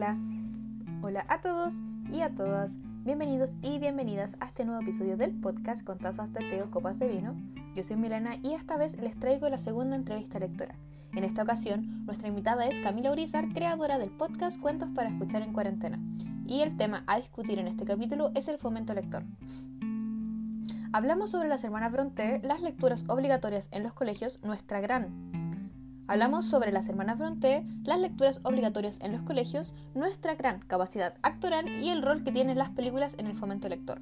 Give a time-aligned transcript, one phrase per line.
[0.00, 0.16] Hola,
[1.02, 1.74] hola a todos
[2.10, 2.72] y a todas.
[3.04, 6.98] Bienvenidos y bienvenidas a este nuevo episodio del podcast con tazas de té o copas
[6.98, 7.36] de vino.
[7.74, 10.74] Yo soy Milana y esta vez les traigo la segunda entrevista lectora.
[11.14, 15.52] En esta ocasión, nuestra invitada es Camila Urizar, creadora del podcast Cuentos para escuchar en
[15.52, 16.00] cuarentena.
[16.46, 19.24] Y el tema a discutir en este capítulo es el fomento lector.
[20.94, 25.39] Hablamos sobre las hermanas Bronte, las lecturas obligatorias en los colegios, nuestra gran
[26.10, 31.68] Hablamos sobre las hermanas Bronte, las lecturas obligatorias en los colegios, nuestra gran capacidad actoral
[31.80, 34.00] y el rol que tienen las películas en el fomento lector.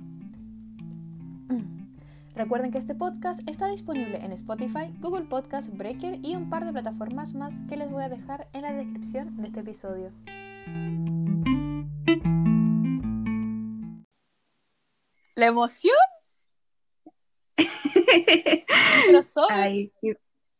[2.34, 6.72] Recuerden que este podcast está disponible en Spotify, Google Podcast, Breaker y un par de
[6.72, 10.10] plataformas más que les voy a dejar en la descripción de este episodio.
[15.34, 15.92] La emoción.
[19.50, 19.92] Ay,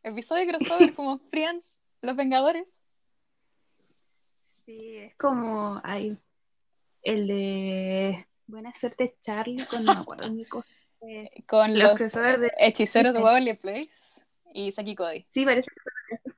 [0.03, 1.65] Episodio de crossover como Friends,
[2.03, 2.67] Los Vengadores.
[4.45, 6.17] Sí, es como hay
[7.03, 12.01] el de Buena suerte Charlie con no con los,
[12.59, 13.91] hechiceros de Waverly Place
[14.53, 15.25] y Saki Cody.
[15.29, 16.37] Sí, parece que eso.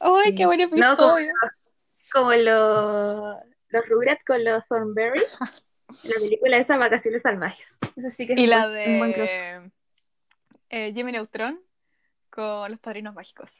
[0.00, 1.32] ¡Ay, qué buen episodio!
[2.12, 3.36] como, los,
[3.68, 5.38] los Rugrats con los Thornberries.
[6.04, 7.76] la película esa Vacaciones Salvajes.
[8.10, 9.14] sí que es y la de un buen
[10.70, 11.60] eh, Jimmy Neutron
[12.34, 13.52] con los padrinos mágicos.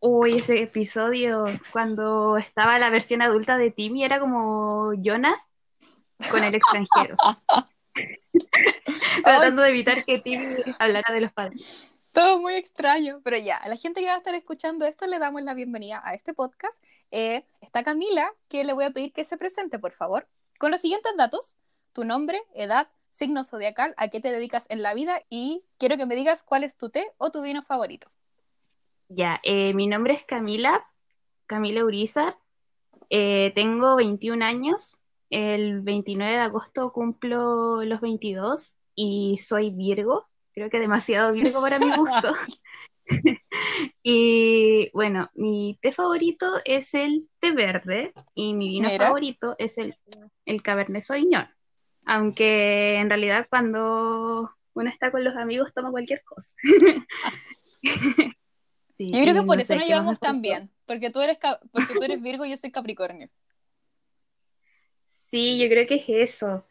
[0.00, 5.52] Uy, ese episodio, cuando estaba la versión adulta de Timmy, era como Jonas
[6.30, 7.16] con el extranjero.
[9.24, 11.92] Tratando de evitar que Timmy hablara de los padres.
[12.12, 15.20] Todo muy extraño, pero ya, a la gente que va a estar escuchando esto le
[15.20, 16.82] damos la bienvenida a este podcast.
[17.12, 20.26] Eh, está Camila, que le voy a pedir que se presente, por favor,
[20.58, 21.54] con los siguientes datos,
[21.92, 22.88] tu nombre, edad,
[23.18, 26.64] signo zodiacal, a qué te dedicas en la vida y quiero que me digas cuál
[26.64, 28.10] es tu té o tu vino favorito.
[29.08, 30.86] Ya, eh, mi nombre es Camila,
[31.46, 32.38] Camila Urizar,
[33.10, 34.96] eh, tengo 21 años,
[35.30, 41.78] el 29 de agosto cumplo los 22 y soy Virgo, creo que demasiado Virgo para
[41.78, 42.32] mi gusto.
[44.02, 49.96] y bueno, mi té favorito es el té verde y mi vino favorito es el,
[50.44, 51.48] el Cabernet Sauvignon.
[52.10, 56.50] Aunque en realidad cuando uno está con los amigos toma cualquier cosa.
[58.98, 61.38] yo creo que por eso nos llevamos tan bien, porque tú, eres,
[61.70, 63.28] porque tú eres Virgo y yo soy Capricornio.
[65.30, 66.64] Sí, yo creo que es eso.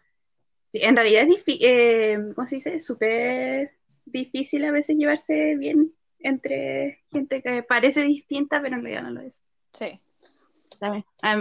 [0.74, 2.80] en realidad es difícil, eh, ¿cómo se dice?
[2.80, 9.12] Súper difícil a veces llevarse bien entre gente que parece distinta, pero en realidad no
[9.12, 9.44] lo es.
[9.74, 10.02] Sí.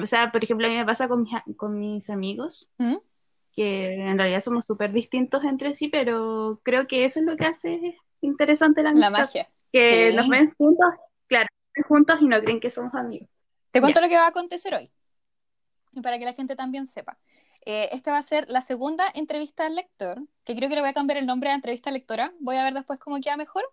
[0.02, 2.70] O sea, por ejemplo, a mí me pasa con mis, con mis amigos.
[2.76, 2.96] ¿Mm?
[3.56, 7.46] Que en realidad somos súper distintos entre sí, pero creo que eso es lo que
[7.46, 9.48] hace interesante la, la magia.
[9.72, 10.86] Que nos ven juntos,
[11.26, 11.48] claro,
[11.88, 13.28] juntos y no creen que somos amigos.
[13.72, 14.90] Te cuento lo que va a acontecer hoy,
[16.02, 17.18] para que la gente también sepa.
[17.64, 20.90] Eh, esta va a ser la segunda entrevista al lector, que creo que le voy
[20.90, 22.32] a cambiar el nombre a entrevista lectora.
[22.38, 23.64] Voy a ver después cómo queda mejor.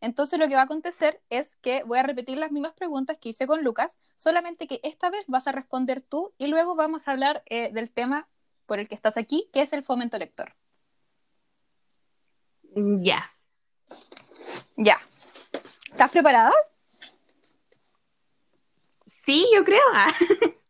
[0.00, 3.30] Entonces lo que va a acontecer es que voy a repetir las mismas preguntas que
[3.30, 7.12] hice con Lucas, solamente que esta vez vas a responder tú y luego vamos a
[7.12, 8.28] hablar eh, del tema
[8.72, 10.54] por el que estás aquí, que es el fomento lector.
[12.74, 13.30] Ya.
[14.78, 14.98] Ya.
[15.90, 16.54] ¿Estás preparada?
[19.26, 19.82] Sí, yo creo.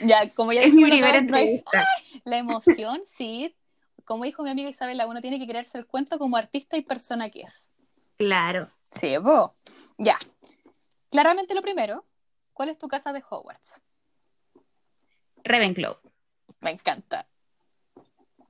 [0.00, 1.86] Ya, como ya es mi primera entrevista.
[2.24, 3.54] la emoción, sí.
[4.04, 7.30] Como dijo mi amiga Isabela, uno tiene que creerse el cuento como artista y persona
[7.30, 7.68] que es.
[8.16, 8.72] Claro.
[8.98, 9.52] Sí, vos.
[9.98, 10.18] Ya.
[11.10, 12.04] Claramente lo primero,
[12.52, 13.74] ¿cuál es tu casa de Hogwarts?
[15.44, 15.98] Ravenclaw.
[16.60, 17.28] Me encanta.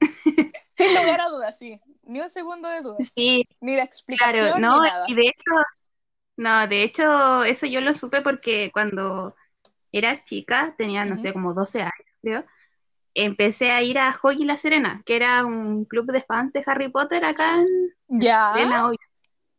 [0.77, 1.81] Sin lugar a dudas, sí.
[2.03, 2.97] Ni un segundo de duda.
[3.15, 3.47] Sí.
[3.61, 4.59] Ni de explicación.
[4.59, 5.51] Claro, no, y de hecho,
[6.37, 9.35] no, de hecho, eso yo lo supe porque cuando
[9.93, 12.45] era chica, tenía, no sé, como 12 años, creo,
[13.15, 16.89] empecé a ir a Hockey La Serena, que era un club de fans de Harry
[16.89, 18.21] Potter acá en.
[18.21, 18.91] Serena,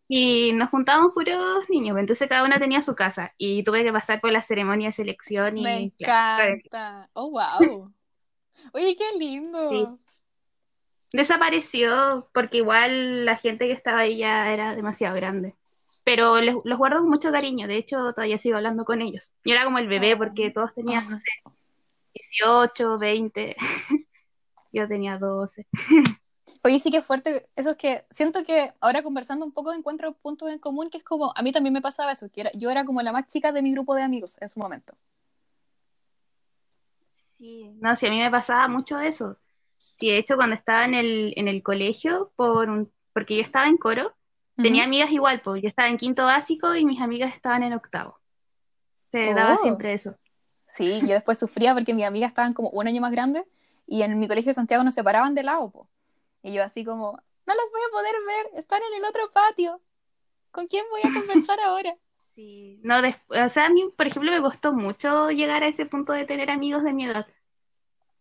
[0.07, 4.21] y nos juntábamos puros niños, entonces cada una tenía su casa y tuve que pasar
[4.21, 5.63] por la ceremonia de selección y...
[5.63, 7.09] Me encanta.
[7.13, 7.91] oh, wow.
[8.73, 9.99] Oye, qué lindo
[11.15, 15.55] desapareció porque igual la gente que estaba ahí ya era demasiado grande.
[16.03, 19.31] Pero los guardo con mucho cariño, de hecho todavía sigo hablando con ellos.
[19.43, 21.25] Yo era como el bebé porque todos tenían, no sé,
[22.13, 23.55] 18, 20,
[24.71, 25.65] yo tenía 12.
[26.63, 30.49] Oye, sí que fuerte, eso es que siento que ahora conversando un poco encuentro puntos
[30.49, 33.01] en común que es como, a mí también me pasaba eso, que yo era como
[33.01, 34.95] la más chica de mi grupo de amigos en su momento.
[37.09, 39.37] Sí, no, sí, a mí me pasaba mucho eso.
[39.95, 43.67] Sí, de hecho, cuando estaba en el, en el colegio, por un, porque yo estaba
[43.67, 44.13] en coro,
[44.55, 48.19] tenía amigas igual, pues yo estaba en quinto básico y mis amigas estaban en octavo.
[49.09, 49.57] Se daba oh.
[49.57, 50.17] siempre eso.
[50.75, 53.45] Sí, yo después sufría porque mis amigas estaban como un año más grandes
[53.87, 55.89] y en mi colegio de Santiago nos separaban de lado, po.
[56.43, 57.13] Y yo así como,
[57.45, 59.81] no las voy a poder ver, están en el otro patio.
[60.51, 61.95] ¿Con quién voy a conversar ahora?
[62.35, 66.11] Sí, no, o sea, a mí, por ejemplo, me costó mucho llegar a ese punto
[66.11, 67.25] de tener amigos de mi edad.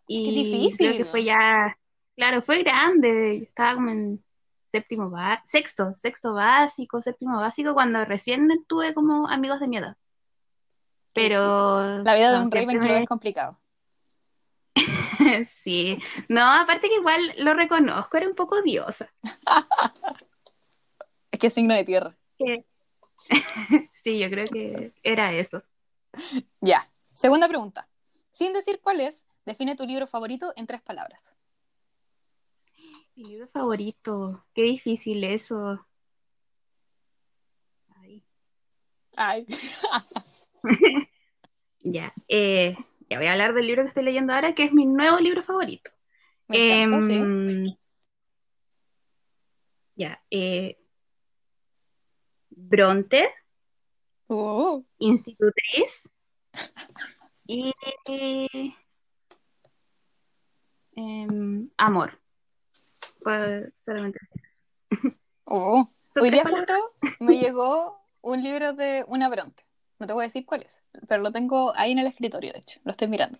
[0.07, 1.07] Y creo que difícil.
[1.07, 1.77] fue ya,
[2.17, 4.25] claro, fue grande, estaba como en
[4.71, 9.97] séptimo, ba- sexto, sexto básico, séptimo básico, cuando recién tuve como amigos de mi edad.
[11.13, 13.61] Pero, La vida de un Ravenclaw me- es complicado.
[15.47, 15.99] Sí,
[16.29, 19.13] no, aparte que igual lo reconozco, era un poco diosa.
[21.31, 22.17] Es que es signo de tierra.
[23.91, 25.63] Sí, yo creo que era eso.
[26.61, 26.89] Ya.
[27.15, 27.89] Segunda pregunta.
[28.33, 31.21] Sin decir cuál es, define tu libro favorito en tres palabras.
[33.17, 35.87] Mi libro favorito, qué difícil eso.
[37.97, 38.25] Ay.
[39.17, 39.47] Ay.
[41.87, 42.79] Ya, eh,
[43.11, 45.43] ya voy a hablar del libro que estoy leyendo ahora, que es mi nuevo libro
[45.43, 45.91] favorito.
[46.49, 47.13] Me encanta, sí.
[47.13, 47.77] Em,
[49.95, 50.79] Ya, eh,
[52.49, 53.31] Bronte,
[54.27, 56.09] Uh, Institutriz
[57.47, 57.75] y
[60.97, 62.19] em, Amor.
[63.23, 64.63] Pues solamente eso.
[65.47, 66.77] Son Hoy día palabras.
[66.81, 69.65] justo me llegó un libro de una Bronte.
[69.99, 72.59] No te voy a decir cuál es, pero lo tengo ahí en el escritorio, de
[72.61, 72.81] hecho.
[72.85, 73.39] Lo estoy mirando.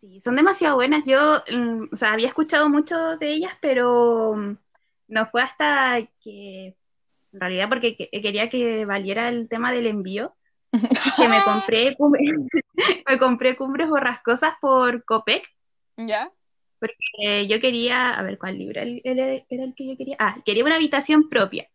[0.00, 1.04] Sí, son demasiado buenas.
[1.06, 4.56] Yo, mm, o sea, había escuchado mucho de ellas, pero mm,
[5.08, 6.76] no fue hasta que,
[7.32, 10.34] en realidad, porque que- quería que valiera el tema del envío,
[11.18, 11.96] que me compré,
[13.08, 15.44] me compré cumbres borrascosas por Copec.
[15.96, 16.30] ¿Ya?
[17.18, 20.16] Eh, yo quería, a ver, ¿cuál libro era el, era- era el que yo quería?
[20.18, 21.68] Ah, quería una habitación propia,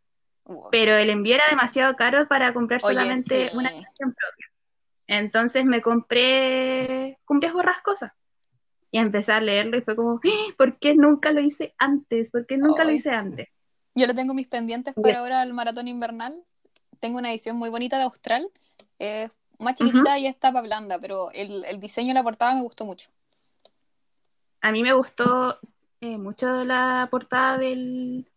[0.69, 3.56] pero el envío era demasiado caro para comprar Oye, solamente sí.
[3.57, 4.45] una habitación propia.
[5.07, 8.12] Entonces me compré cumbres borrascosas
[8.92, 10.54] y empecé a leerlo y fue como, "¡Ah!
[10.57, 12.30] ¿por qué nunca lo hice antes?
[12.30, 13.54] ¿Por qué nunca lo hice antes?
[13.95, 16.44] Yo lo tengo mis pendientes para ahora el maratón invernal.
[17.00, 18.50] Tengo una edición muy bonita de Austral.
[19.01, 22.62] Es más chiquitita y es tapa blanda, pero el, el diseño de la portada me
[22.62, 23.09] gustó mucho.
[24.62, 25.57] A mí me gustó
[26.01, 28.27] eh, mucho la portada del,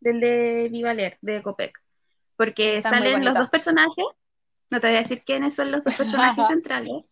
[0.00, 1.80] del de Viva Leer, de Copec,
[2.36, 4.06] porque Está salen los dos personajes,
[4.70, 7.04] no te voy a decir quiénes son los dos personajes centrales,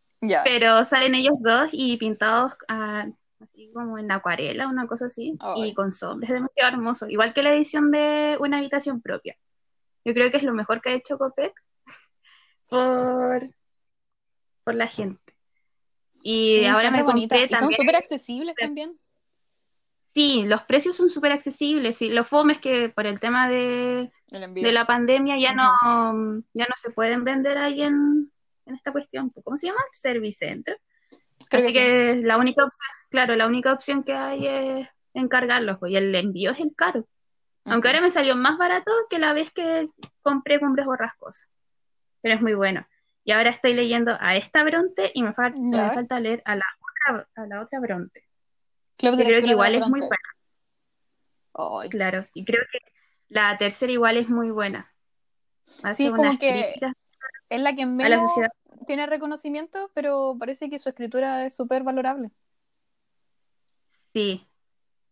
[0.43, 3.07] pero salen ellos dos y pintados ah,
[3.39, 7.45] así como en acuarela, una cosa así, y con sombras, es demasiado hermoso, igual que
[7.45, 9.37] la edición de Una habitación propia.
[10.05, 11.55] Yo creo que es lo mejor que ha hecho Copec
[12.69, 13.51] por,
[14.65, 15.21] por la gente.
[16.23, 17.37] Y Sí, ahora me bonita.
[17.37, 18.99] Y son también súper accesibles también.
[20.09, 21.97] Sí, los precios son súper accesibles.
[21.99, 26.43] Sí, lo fome es que por el tema de, El de la pandemia ya no,
[26.55, 28.33] ya no se pueden vender ahí en,
[28.65, 29.31] en esta cuestión.
[29.45, 29.81] ¿Cómo se llama?
[29.93, 30.75] Servicentro.
[31.49, 31.79] Creo Así que
[32.15, 32.21] sí.
[32.23, 36.15] que la única opción, claro, la única opción que hay es encargarlos, pues, y el
[36.15, 37.07] envío es el caro.
[37.65, 39.89] Aunque ahora me salió más barato que la vez que
[40.23, 41.49] compré cumbres borrascosas.
[42.27, 42.85] Pero es muy bueno.
[43.23, 45.85] Y ahora estoy leyendo a esta Bronte y me, fal- Ya.
[45.85, 46.65] me falta leer a la
[47.13, 48.25] otra, a la otra Bronte.
[48.99, 50.17] Club de creo que de igual la es muy buena.
[51.91, 52.79] Claro, y creo que
[53.29, 54.93] la tercera igual es muy buena.
[55.83, 56.75] Hace Sí, como que
[57.49, 58.49] Es la que la menos sociedad.
[58.87, 62.31] tiene reconocimiento, pero parece que su escritura es súper valorable.
[64.13, 64.47] Sí,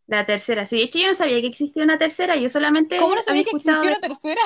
[0.06, 0.66] la tercera.
[0.66, 3.42] Sí, de hecho yo no sabía que existía una tercera, yo solamente ¿Cómo no había
[3.42, 4.40] sabía que escuchado, existía una tercera?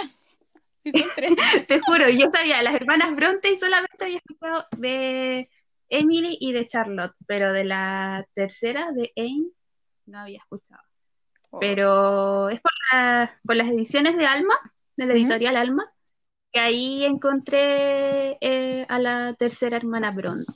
[1.68, 5.48] Te juro, yo sabía las hermanas Bronte y solamente había escuchado de
[5.88, 9.50] Emily y de Charlotte, pero de la tercera, de Anne,
[10.06, 10.82] no había escuchado.
[11.60, 14.54] Pero es por, la- por las ediciones de Alma,
[14.96, 15.90] de la editorial Alma,
[16.52, 20.52] que ahí encontré eh, a la tercera hermana Bronte,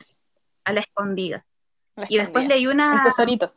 [0.64, 1.44] a la escondida.
[1.96, 3.54] La Y después leí una, El tesorito.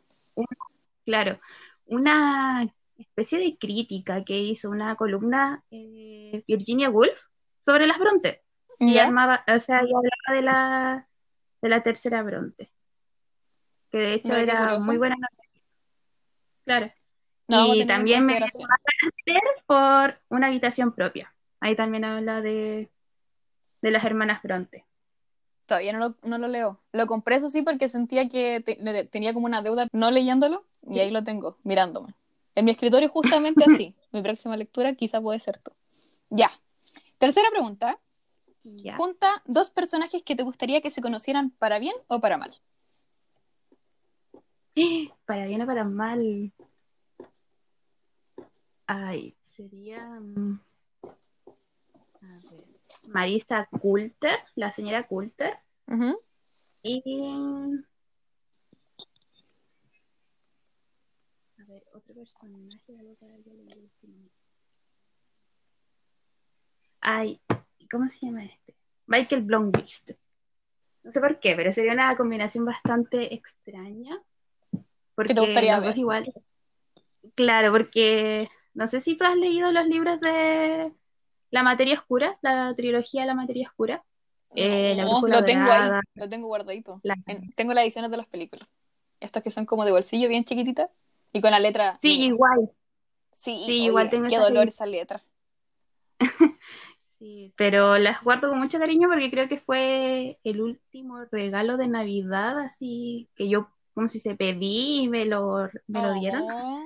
[1.04, 1.38] claro,
[1.86, 7.20] una especie de crítica que hizo una columna eh, Virginia Woolf
[7.60, 8.42] sobre las Bronte.
[8.78, 11.08] Y o sea, y hablaba de la,
[11.62, 12.70] de la tercera Bronte.
[13.90, 14.86] Que de hecho era curioso.
[14.86, 15.62] muy buena noticia.
[16.64, 16.92] Claro.
[17.48, 18.38] No, y también me
[19.66, 21.32] por una habitación propia.
[21.60, 22.90] Ahí también habla de,
[23.82, 24.84] de las hermanas Bronte.
[25.66, 26.80] Todavía no lo, no lo leo.
[26.92, 31.00] Lo compré, eso sí, porque sentía que te- tenía como una deuda no leyéndolo, y
[31.00, 32.14] ahí lo tengo, mirándome.
[32.56, 33.94] En mi escritorio justamente así.
[34.12, 35.70] Mi próxima lectura quizá puede ser tú.
[36.30, 36.50] Ya.
[37.18, 38.00] Tercera pregunta.
[38.64, 38.96] Ya.
[38.96, 42.58] Junta dos personajes que te gustaría que se conocieran para bien o para mal.
[45.26, 46.52] Para bien o para mal.
[48.86, 50.04] Ay, sería.
[50.20, 50.60] mm,
[51.04, 52.64] A ver.
[53.06, 55.58] Marisa Coulter, la señora Coulter.
[56.82, 57.02] Y.
[61.66, 64.34] ver, otro personaje de algo que leído últimamente.
[67.00, 67.40] Ay,
[67.90, 68.74] ¿cómo se llama este?
[69.06, 70.12] Michael Blomqvist.
[71.04, 74.20] No sé por qué, pero sería una combinación bastante extraña.
[75.14, 75.96] Porque te gustaría ver?
[75.96, 76.32] igual.
[77.34, 80.92] Claro, porque no sé si tú has leído los libros de
[81.50, 84.02] La Materia Oscura, la trilogía de La Materia Oscura.
[84.54, 87.00] Eh, La No, Brújula lo tengo ahí, lo tengo guardadito.
[87.02, 88.68] La- En- tengo las ediciones de las películas.
[89.20, 90.90] Estos que son como de bolsillo, bien chiquititas,
[91.36, 91.98] y con la letra.
[92.00, 92.70] Sí, igual.
[93.36, 95.22] Sí, sí, igual tengo qué dolor esa letra.
[97.18, 101.88] Sí, pero las guardo con mucho cariño porque creo que fue el último regalo de
[101.88, 106.42] Navidad, así que yo, como si se pedí y me lo, me lo dieron.
[106.42, 106.84] Oh,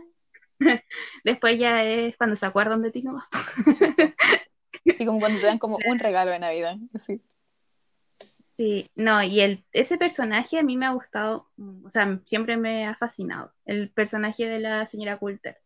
[1.25, 3.25] Después ya es cuando se acuerdan de ti nomás.
[4.97, 6.77] Sí, como cuando te dan como un regalo de Navidad.
[7.05, 7.21] Sí.
[8.61, 12.57] Sí, no, y el, ese personaje a mí me ha gustado, mm, o sea, siempre
[12.59, 15.57] me ha fascinado, el personaje de la señora Coulter.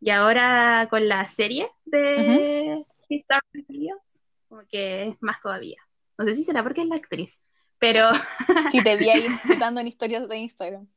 [0.00, 5.78] Y ahora con la serie de His Dark Materials, como que es más todavía.
[6.18, 7.40] No sé si será porque es la actriz,
[7.78, 8.10] pero
[8.70, 10.88] Sí, te vi ahí citando en historias de Instagram.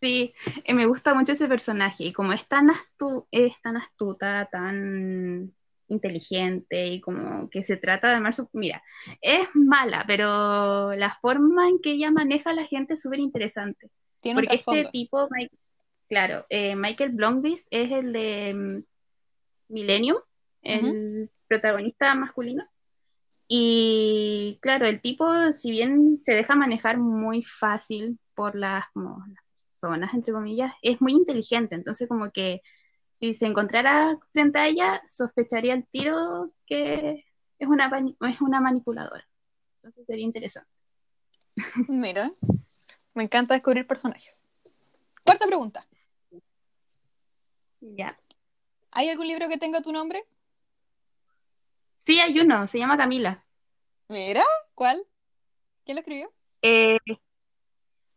[0.00, 0.34] sí,
[0.64, 2.04] eh, me gusta mucho ese personaje.
[2.04, 5.54] Y como es tan, astu- es tan astuta, tan
[5.92, 8.48] inteligente y como que se trata de armar su...
[8.52, 8.82] Mira,
[9.20, 13.90] es mala, pero la forma en que ella maneja a la gente es súper interesante.
[14.34, 15.56] Porque este tipo, Mike-
[16.08, 18.84] claro, eh, Michael Blomqvist es el de mm,
[19.68, 20.18] Millennium,
[20.62, 22.64] el protagonista masculino.
[23.48, 29.44] Y claro, el tipo, si bien se deja manejar muy fácil por las, como, las
[29.68, 31.74] personas, entre comillas, es muy inteligente.
[31.74, 32.62] Entonces, como que
[33.12, 37.24] si se encontrara frente a ella, sospecharía el tiro que
[37.58, 37.90] es una,
[38.28, 39.24] es una manipuladora.
[39.76, 40.70] Entonces sería interesante.
[41.88, 42.32] Mira,
[43.14, 44.34] me encanta descubrir personajes.
[45.24, 45.86] Cuarta pregunta.
[47.80, 48.18] Ya.
[48.90, 50.24] ¿Hay algún libro que tenga tu nombre?
[52.00, 53.44] Sí, hay uno, se llama Camila.
[54.08, 55.04] Mira, ¿cuál?
[55.84, 56.32] ¿Quién lo escribió?
[56.62, 56.98] Eh,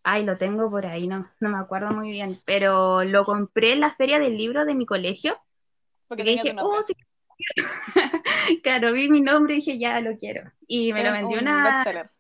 [0.06, 3.80] ay, lo tengo por ahí, no, no me acuerdo muy bien, pero lo compré en
[3.82, 5.38] la feria del libro de mi colegio.
[6.08, 6.94] Porque dije, oh, sí.
[8.64, 10.52] Claro, vi mi nombre y dije, ya lo quiero.
[10.68, 12.12] Y me Es lo vendió un una, bestseller.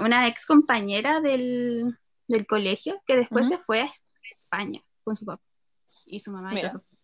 [0.00, 3.92] una ex compañera del, del colegio que después se fue a
[4.30, 5.42] España con su papá
[6.06, 6.72] y su mamá Mira.
[6.72, 6.98] su.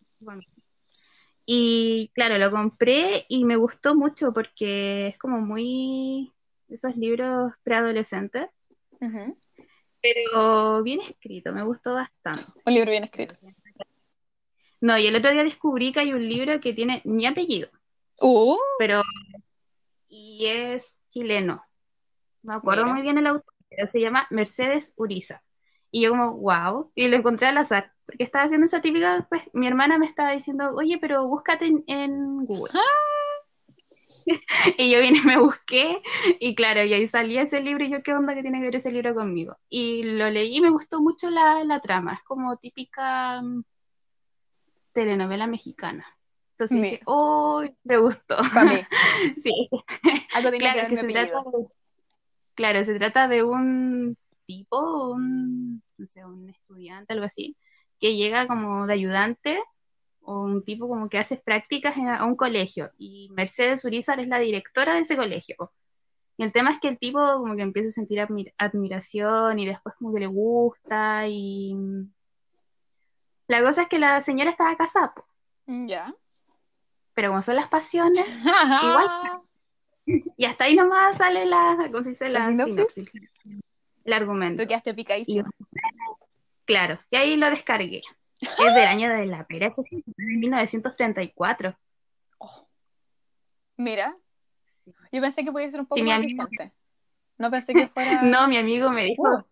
[1.45, 6.33] Y claro, lo compré y me gustó mucho porque es como muy
[6.67, 8.47] esos libros preadolescentes,
[10.01, 12.45] Pero bien escrito, me gustó bastante.
[12.65, 13.35] Un libro bien escrito.
[14.79, 17.69] No, y el otro día descubrí que hay un libro que tiene mi apellido,
[18.19, 19.03] Uh, pero
[20.07, 21.63] y es chileno.
[22.41, 22.93] No me acuerdo Mira.
[22.93, 23.53] muy bien el autor,
[23.85, 25.43] se llama Mercedes Uriza.
[25.91, 29.43] Y yo como, wow, y lo encontré al azar, porque estaba haciendo esa típica, pues
[29.53, 32.73] mi hermana me estaba diciendo, oye, pero búscate en, en Google.
[34.77, 36.01] Y yo vine y me busqué,
[36.39, 38.75] y claro, y ahí salía ese libro, y yo, ¿qué onda que tiene que ver
[38.75, 39.57] ese libro conmigo?
[39.69, 43.63] Y lo leí y me gustó mucho la, la trama, es como típica mm,
[44.93, 46.05] telenovela mexicana.
[46.51, 47.03] Entonces dije, Mira.
[47.05, 48.37] oh, me gustó.
[48.53, 48.79] para mí.
[49.37, 49.51] Sí,
[50.33, 51.67] Algo claro, que que se trata de,
[52.55, 57.55] claro, se trata de un tipo, un, no sé, un estudiante, algo así,
[57.99, 59.59] que llega como de ayudante
[60.29, 64.27] o un tipo como que hace prácticas en- a un colegio y Mercedes Urizar es
[64.27, 65.55] la directora de ese colegio.
[66.37, 69.65] Y el tema es que el tipo como que empieza a sentir admir- admiración y
[69.65, 71.73] después como que le gusta y
[73.47, 75.13] la cosa es que la señora estaba casada,
[75.65, 76.13] Mm, Ya.
[77.13, 79.07] pero como son las pasiones, Igual.
[80.37, 82.29] y hasta ahí nomás sale la, ¿cómo se dice?
[82.29, 83.09] ¿La La sinopsis?
[84.05, 84.63] el argumento.
[84.63, 85.49] Tú quedaste picadísima.
[86.65, 88.01] Claro, y ahí lo descargué.
[88.39, 91.77] Es del año de la pera, eso sí, de 1934.
[92.37, 92.67] Oh.
[93.77, 94.15] Mira,
[95.11, 96.21] yo pensé que podía ser un poco Sí, más.
[97.37, 98.21] No pensé que fuera.
[98.23, 99.43] No, mi amigo me dijo, Uh,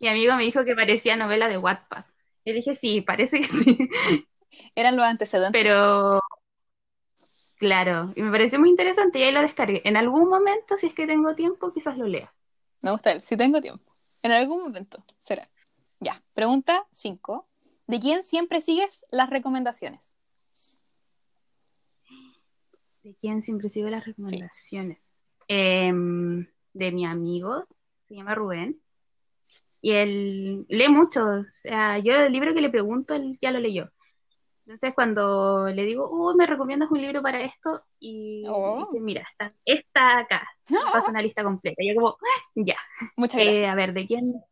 [0.00, 2.04] mi amigo me dijo que parecía novela de Wattpad.
[2.44, 3.78] Y dije, sí, parece que sí.
[4.74, 5.60] eran los antecedentes.
[5.60, 6.20] Pero,
[7.58, 9.82] claro, y me pareció muy interesante y ahí lo descargué.
[9.84, 12.32] En algún momento, si es que tengo tiempo, quizás lo lea.
[12.82, 13.92] Me gusta él, si tengo tiempo.
[14.22, 15.48] En algún momento será.
[16.00, 16.22] Ya.
[16.34, 17.48] Pregunta 5.
[17.86, 20.14] ¿De quién siempre sigues las recomendaciones?
[23.02, 25.12] ¿De quién siempre sigo las recomendaciones?
[25.48, 27.66] Em, de mi amigo,
[28.02, 28.80] se llama Rubén.
[29.80, 33.60] Y él lee mucho, o sea, yo el libro que le pregunto, él ya lo
[33.60, 33.92] leyó.
[34.64, 38.80] Entonces cuando le digo, uy, me recomiendas un libro para esto, y Oh.
[38.80, 41.80] dice, mira, está, está acá, me pasa una lista completa.
[41.84, 42.76] Y yo como, "Ah, ya.
[43.16, 43.70] Muchas Eh, gracias.
[43.70, 44.42] a ver, ¿de quién,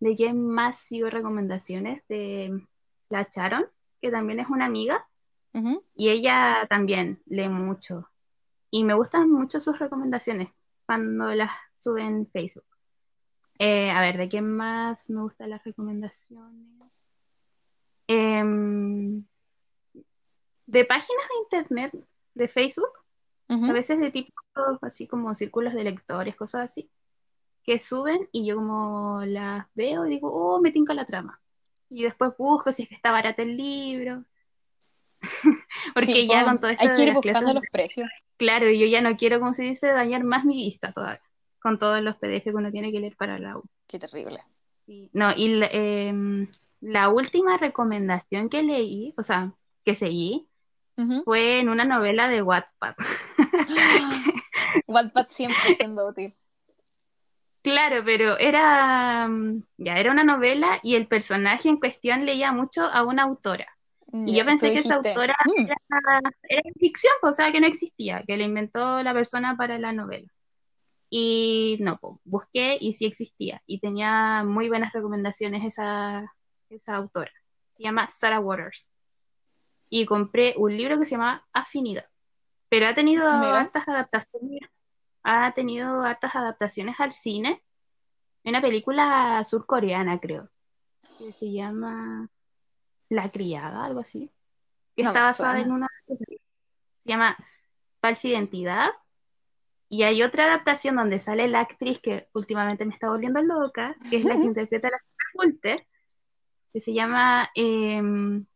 [0.00, 2.02] ¿de quién más sigo recomendaciones?
[2.08, 2.62] De
[3.08, 3.66] la Sharon,
[4.00, 5.06] que también es una amiga,
[5.94, 8.10] y ella también lee mucho.
[8.70, 10.50] Y me gustan mucho sus recomendaciones
[10.84, 12.66] cuando las sube en Facebook.
[13.58, 16.92] Eh, a ver, ¿de quién más me gustan las recomendaciones?
[18.06, 19.24] Em,
[20.66, 22.90] de páginas de internet de Facebook,
[23.48, 24.34] a veces de tipo
[24.82, 26.90] así como círculos de lectores, cosas así,
[27.66, 31.40] que suben y yo como las veo y digo, oh, me tinca la trama.
[31.88, 34.24] Y después busco si es que está barato el libro.
[35.94, 38.08] Porque Sí, ya con todo esto hay que ir clases buscando los precios.
[38.36, 41.22] Claro, y yo ya no quiero, como se dice, dañar más mi vista todavía,
[41.60, 43.64] con todos los PDF que uno tiene que leer para la U.
[43.88, 44.40] Qué terrible.
[44.84, 45.10] Sí.
[45.12, 46.48] No, y la, em,
[46.80, 49.52] la última recomendación que leí, o sea,
[49.84, 50.48] que seguí,
[51.24, 52.94] fue en una novela de Wattpad.
[54.86, 56.32] Wattpad siempre siendo útil.
[57.66, 62.84] Claro, pero era, mm, ya, era una novela y el personaje en cuestión leía mucho
[62.84, 63.66] a una autora.
[64.12, 67.66] Y Ya, yo pensé que esa autora "Mm, era, era ficción, o sea, que no
[67.66, 70.28] existía, que la inventó la persona para la novela.
[71.10, 73.60] Y no, po, busqué y sí existía.
[73.66, 76.32] Y tenía muy buenas recomendaciones esa,
[76.70, 77.32] esa autora.
[77.76, 78.88] Se llama Sarah Waters.
[79.88, 82.06] Y compré un libro que se llama Afinidad.
[82.68, 83.70] Pero ha tenido Mira.
[83.74, 84.60] adaptaciones,
[85.26, 87.60] ha tenido hartas adaptaciones al cine.
[88.44, 90.48] Una película surcoreana, creo,
[91.18, 92.28] que se llama
[93.08, 94.30] La Criada, algo así.
[94.94, 95.88] Que No está basada en una.
[96.06, 96.38] Se
[97.04, 97.36] llama
[98.00, 98.90] Falsa Identidad.
[99.88, 104.18] Y hay otra adaptación donde sale la actriz que últimamente me está volviendo loca, que
[104.18, 104.98] es la que interpreta a la
[105.34, 105.76] Gulte,
[106.72, 108.46] que se llama em,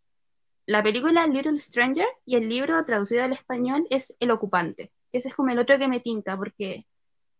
[0.66, 4.92] la película Little Stranger y el libro traducido al español es El Ocupante.
[5.12, 6.86] Ese es como el otro que me tinca porque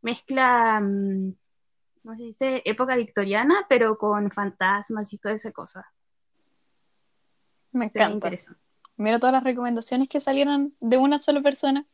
[0.03, 1.35] mezcla, mm,
[2.03, 2.63] ¿cómo se dice?
[2.65, 5.87] Época victoriana, pero con fantasmas y toda esa cosa.
[7.73, 8.31] Me encanta.
[8.97, 11.87] Mira todas las recomendaciones que salieron de una sola persona,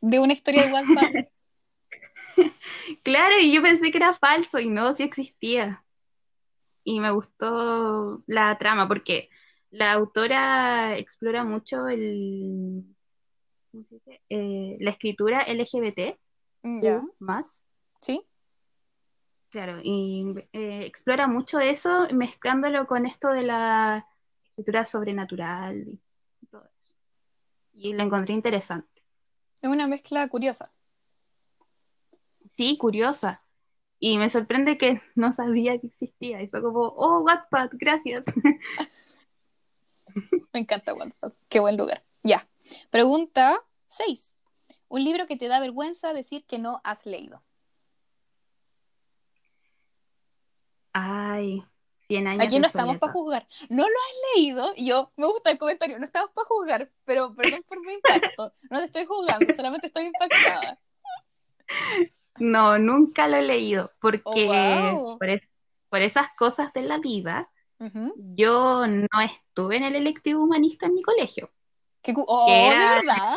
[0.00, 1.12] de una historia de Wattpad.
[3.02, 5.84] Claro, y yo pensé que era falso y no, sí existía.
[6.82, 9.28] Y me gustó la trama porque
[9.70, 12.84] la autora explora mucho el,
[13.70, 14.20] ¿cómo se dice?
[14.28, 16.18] Eh, la escritura LGBT
[16.62, 17.64] Ya, más.
[18.00, 18.26] ¿sí?
[19.50, 24.06] Claro, y eh, explora mucho eso mezclándolo con esto de la
[24.44, 25.98] escritura sobrenatural
[26.40, 26.94] y todo eso.
[27.72, 29.02] Y lo encontré interesante.
[29.60, 30.72] Es una mezcla curiosa.
[32.46, 33.42] Sí, curiosa.
[33.98, 36.40] Y me sorprende que no sabía que existía.
[36.42, 38.24] Y fue como, oh, Wattpad, gracias.
[40.52, 41.32] Me encanta Wattpad.
[41.48, 42.02] Qué buen lugar.
[42.22, 42.48] Ya.
[42.90, 44.36] Pregunta 6.
[44.88, 47.42] Un libro que te da vergüenza decir que no has leído.
[50.92, 51.62] Ay,
[51.96, 53.46] 100 años Aquí no estamos para juzgar.
[53.68, 54.72] ¿No lo has leído?
[54.76, 58.52] Y yo, me gusta el comentario, no estamos para juzgar, pero perdón por mi impacto.
[58.70, 60.78] No te estoy juzgando, solamente estoy impactada.
[62.38, 65.18] No, nunca lo he leído porque Oh, wow.
[65.18, 65.48] por, es-
[65.88, 67.50] por esas cosas de la vida,
[68.14, 71.50] yo no estuve en el electivo humanista en mi colegio,
[72.02, 73.36] Qué oh, Que ¿de verdad?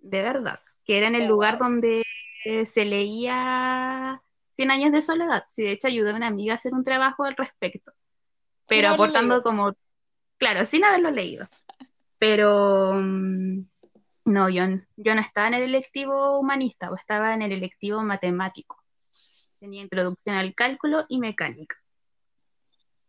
[0.00, 2.04] de verdad, que era en el lugar donde
[2.44, 4.20] eh, se leía
[4.54, 5.44] Cien años de soledad.
[5.48, 7.92] Sí, de hecho ayudé a una amiga a hacer un trabajo al respecto,
[8.68, 9.42] pero aportando leído.
[9.42, 9.72] como,
[10.38, 11.48] claro, sin haberlo leído.
[12.18, 13.62] Pero mm,
[14.26, 14.62] no, yo,
[14.96, 18.80] yo no estaba en el electivo humanista, o estaba en el electivo matemático.
[19.58, 21.76] Tenía introducción al cálculo y mecánica.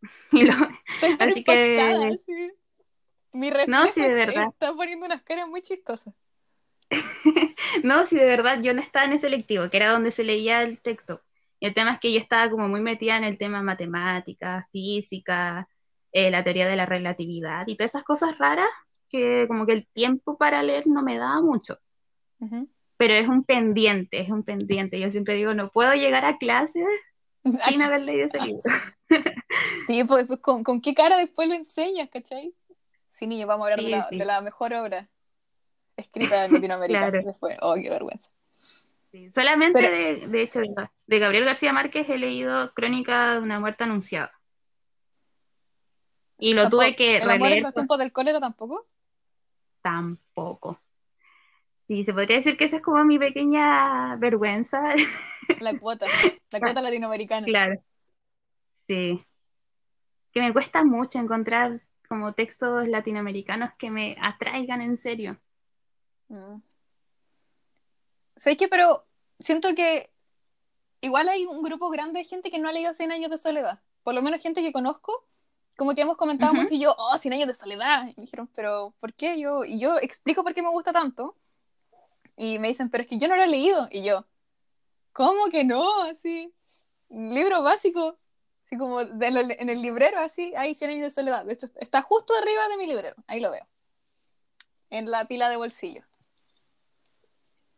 [0.31, 0.53] Y lo-
[1.19, 2.51] Así que- sí.
[3.35, 4.47] Mi No, sí, de verdad.
[4.49, 6.13] está poniendo unas caras muy chistosas.
[7.83, 10.61] No, sí, de verdad, yo no estaba en ese electivo, que era donde se leía
[10.61, 11.21] el texto.
[11.59, 15.67] Y el tema es que yo estaba como muy metida en el tema matemática, física,
[16.11, 18.69] eh, la teoría de la relatividad y todas esas cosas raras
[19.09, 21.77] que como que el tiempo para leer no me daba mucho.
[22.97, 24.99] Pero es un pendiente, es un pendiente.
[24.99, 26.85] Yo siempre digo, no puedo llegar a clases
[27.67, 28.61] sin haber leído ese libro.
[29.87, 32.53] Sí, pues, pues, ¿con, con qué cara después lo enseñas, cachai?
[33.15, 34.17] Sí, niño, vamos a hablar Sí, de, la, sí.
[34.17, 35.09] de la mejor obra
[35.97, 36.99] escrita en Latinoamérica.
[37.09, 37.21] Claro.
[37.25, 38.29] Después, oh, qué vergüenza.
[39.11, 40.59] Sí, Solamente Pero- de, de hecho,
[41.07, 44.31] de, Gabriel García Márquez he leído Crónica de una muerte anunciada.
[46.37, 48.85] Y lo Tampoco- tuve que ¿El amor en releer los tiempos del cólera tampoco?
[49.81, 50.79] tampoco.
[51.87, 54.81] Sí, se podría decir que esa es como mi pequeña vergüenza.
[55.59, 56.07] La cuota,
[56.49, 57.45] la cuota latinoamericana.
[57.45, 57.79] Claro.
[58.71, 59.23] Sí.
[60.31, 65.39] Que me cuesta mucho encontrar como textos latinoamericanos que me atraigan en serio.
[66.29, 66.57] Mm.
[68.37, 68.67] ¿Sabes qué?
[68.67, 69.05] Pero
[69.39, 70.11] siento que
[71.01, 73.79] igual hay un grupo grande de gente que no ha leído Cien años de soledad.
[74.03, 75.27] Por lo menos gente que conozco,
[75.77, 78.03] como que hemos comentado mucho y yo, oh, Cien años de soledad.
[78.03, 79.39] Y me dijeron, pero ¿por qué?
[79.39, 81.35] Yo, y yo explico por qué me gusta tanto.
[82.37, 83.87] Y me dicen, pero es que yo no lo he leído.
[83.91, 84.25] Y yo,
[85.13, 86.03] ¿cómo que no?
[86.03, 86.53] Así,
[87.09, 88.17] libro básico.
[88.65, 91.45] Así como de lo- en el librero, así, hay Cien años de soledad.
[91.45, 93.15] De hecho, está justo arriba de mi librero.
[93.27, 93.65] Ahí lo veo.
[94.89, 96.03] En la pila de bolsillo.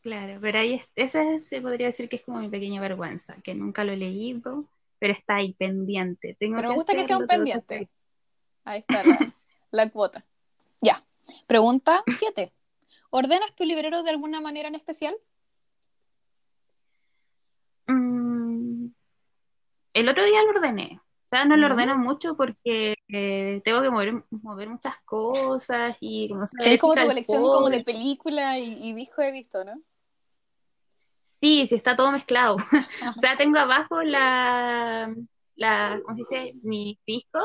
[0.01, 3.53] Claro, pero ahí es- esa se podría decir que es como mi pequeña vergüenza, que
[3.53, 4.65] nunca lo he leído,
[4.99, 6.37] pero está ahí pendiente.
[6.39, 7.89] Tengo Pero me gusta que sea un pendiente.
[8.63, 9.33] Ahí está la,
[9.71, 10.25] la cuota.
[10.81, 11.03] Ya.
[11.47, 12.53] Pregunta 7.
[13.09, 15.15] ¿Ordenas tu librero de alguna manera en especial?
[17.87, 18.16] Mm,
[19.99, 20.99] el otro día lo ordené.
[21.01, 26.29] O sea, no lo ordeno mucho porque eh, tengo que mover, mover muchas cosas y
[26.29, 29.73] como se Tenés como tu colección como de película y, y disco he visto, ¿no?
[31.19, 32.55] Sí, sí, está todo mezclado.
[33.15, 35.13] O sea, tengo abajo la,
[35.55, 36.53] la, ¿cómo se dice?
[36.63, 37.39] Mi disco.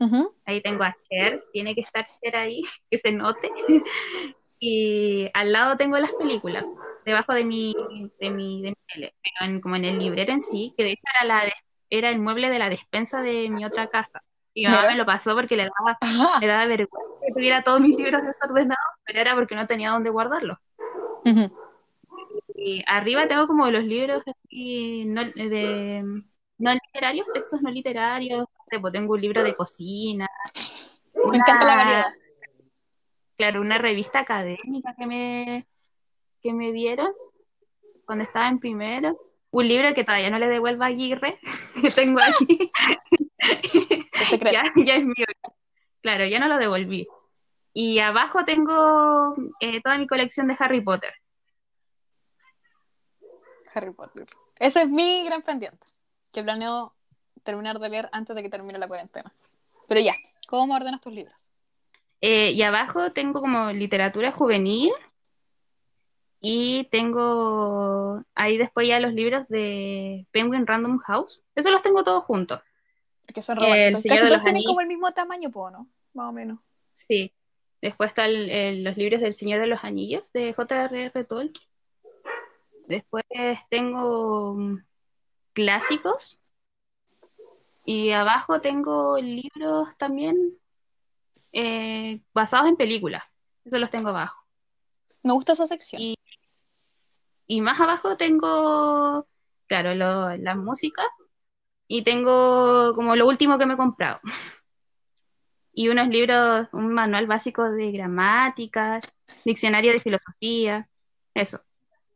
[0.00, 0.34] Ujú.
[0.46, 3.50] Ahí tengo a Cher, tiene que estar Cher ahí, que se note.
[4.58, 6.64] Y al lado tengo las películas,
[7.04, 7.74] debajo de mi,
[8.20, 10.92] de mi, de mi tele, pero en- como en el librero en sí, que de
[10.92, 11.52] hecho era, la de-
[11.98, 14.22] era el mueble de la despensa de mi otra casa.
[14.52, 14.92] Y mi mamá Mira.
[14.92, 16.40] me lo pasó porque le daba, Ajá.
[16.40, 20.10] le daba vergüenza que tuviera todos mis libros desordenados, pero era porque no tenía dónde
[20.10, 20.58] guardarlos.
[22.54, 26.02] Y arriba tengo como los libros así, no, de,
[26.58, 28.46] no literarios, textos no literarios.
[28.70, 30.28] Tipo, tengo un libro de cocina.
[31.14, 32.12] Me encanta la variedad.
[33.36, 35.66] Claro, una revista académica que me,
[36.40, 37.12] que me dieron
[38.06, 39.18] cuando estaba en primero.
[39.54, 41.38] Un libro que todavía no le devuelvo a Aguirre,
[41.80, 42.72] que tengo aquí.
[44.40, 45.26] Ya, ya es mío.
[46.00, 47.06] Claro, ya no lo devolví.
[47.74, 51.12] Y abajo tengo eh, toda mi colección de Harry Potter.
[53.74, 54.26] Harry Potter.
[54.58, 55.86] Ese es mi gran pendiente,
[56.32, 56.94] que planeo
[57.42, 59.30] terminar de leer antes de que termine la cuarentena.
[59.86, 60.14] Pero ya,
[60.48, 61.36] ¿cómo ordenas tus libros?
[62.22, 64.90] Eh, y abajo tengo como literatura juvenil
[66.46, 71.40] y tengo ahí después ya los libros de Penguin Random House.
[71.54, 72.60] Esos los tengo todos juntos.
[73.34, 73.58] Que son.
[73.58, 74.66] Señor Casi todos tienen Anillos.
[74.66, 75.88] como el mismo tamaño, po, ¿no?
[76.12, 76.58] Más o menos.
[76.92, 77.32] Sí.
[77.80, 78.30] Después están
[78.84, 81.24] los libros del Señor de los Anillos de J.R.R.
[81.24, 81.66] Tolkien.
[82.88, 83.24] Después
[83.70, 84.84] tengo mm,
[85.54, 86.38] clásicos.
[87.86, 90.58] Y abajo tengo libros también
[91.52, 93.24] eh, basados en películas.
[93.64, 94.44] Esos los tengo abajo.
[95.22, 96.02] Me gusta esa sección.
[96.02, 96.18] Y,
[97.46, 99.26] y más abajo tengo,
[99.66, 101.02] claro, lo- la música.
[101.88, 104.20] Y tengo como lo último que me he comprado.
[105.76, 109.00] Y unos libros, un manual básico de gramática,
[109.44, 110.88] diccionario de filosofía,
[111.34, 111.60] eso.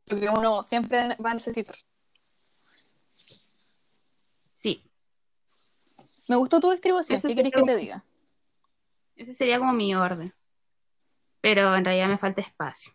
[0.06, 1.74] Lo que uno siempre va a necesitar.
[4.52, 4.82] Sí,
[6.28, 7.16] Me gustó tu distribución.
[7.16, 8.04] Eso ¿Qué querés que te diga?
[9.16, 10.32] ese sería como mi orden.
[11.40, 12.92] Pero en realidad me falta espacio.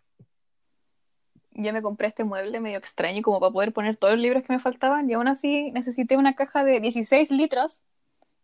[1.54, 4.52] Yo me compré este mueble medio extraño como para poder poner todos los libros que
[4.52, 7.80] me faltaban y aún así necesité una caja de 16 litros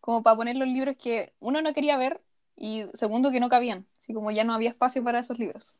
[0.00, 2.20] como para poner los libros que uno no quería ver
[2.56, 5.76] y segundo que no cabían, así como ya no había espacio para esos libros.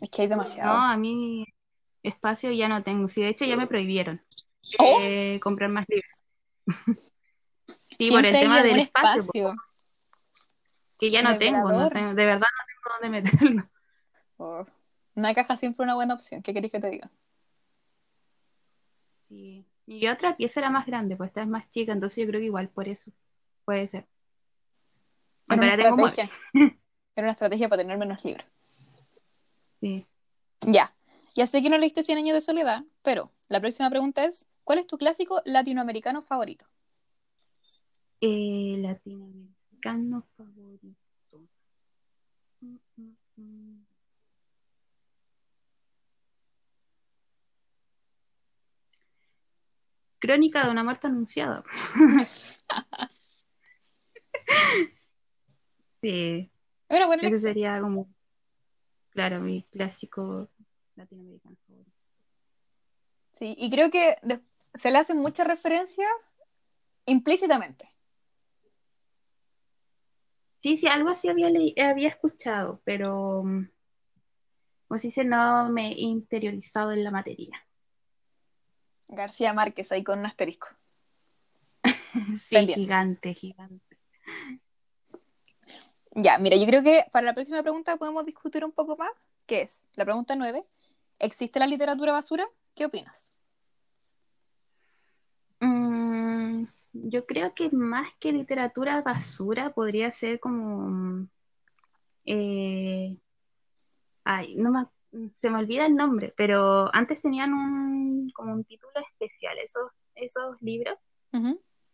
[0.00, 0.70] Es que hay No, demasiado.
[0.72, 1.46] a mí
[2.02, 3.08] espacio ya no tengo.
[3.08, 4.20] Sí, de hecho ya me prohibieron
[4.78, 4.98] Oh.
[5.00, 6.10] eh, comprar más libros.
[7.98, 9.54] Sí, Siempre por el tema del espacio, espacio.
[10.98, 13.68] que ya no no tengo- de verdad no tengo dónde meterlo.
[14.38, 14.66] Oh.
[15.14, 16.42] Una caja siempre una buena opción.
[16.42, 17.10] ¿Qué querés que te diga?
[19.28, 19.64] Sí.
[19.86, 22.46] Y otra pieza era más grande, pues esta es más chica, entonces yo creo que
[22.46, 23.12] igual por eso
[23.64, 24.06] puede ser.
[25.48, 26.30] Era una estrategia.
[27.14, 28.46] Era una estrategia para tener menos libros.
[29.80, 30.06] Sí.
[30.62, 30.94] Ya.
[31.34, 34.78] Ya sé que no leíste 100 años de soledad, pero la próxima pregunta es, ¿cuál
[34.78, 36.66] es tu clásico latinoamericano favorito?
[38.20, 40.96] Eh, latinoamericano favorito.
[42.60, 43.91] Mm, mm, mm.
[50.22, 51.64] Crónica de una muerte anunciada.
[56.00, 56.50] Sí,
[56.98, 57.40] ese elección.
[57.40, 58.12] sería como,
[59.10, 60.48] claro, mi clásico
[60.96, 61.92] latinoamericano favorito.
[63.34, 64.16] Sí, y creo que
[64.74, 66.10] se le hacen muchas referencias
[67.06, 67.88] implícitamente.
[70.56, 71.48] Sí, sí, algo así había,
[71.88, 73.68] había escuchado, pero mm,
[74.88, 77.64] como se dice, no me he interiorizado en la materia.
[79.12, 80.68] García Márquez ahí con un asterisco.
[82.36, 82.74] Sí, Pendiente.
[82.74, 83.98] gigante, gigante.
[86.14, 89.10] Ya, mira, yo creo que para la próxima pregunta podemos discutir un poco más,
[89.46, 90.64] que es la pregunta 9.
[91.18, 92.46] ¿Existe la literatura basura?
[92.74, 93.30] ¿Qué opinas?
[95.60, 101.26] Mm, yo creo que más que literatura basura podría ser como...
[102.26, 103.16] eh,
[104.24, 104.86] ay, no me,
[105.34, 110.56] se me olvida el nombre, pero antes tenían un, como un título especial, esos, esos
[110.60, 110.96] libros,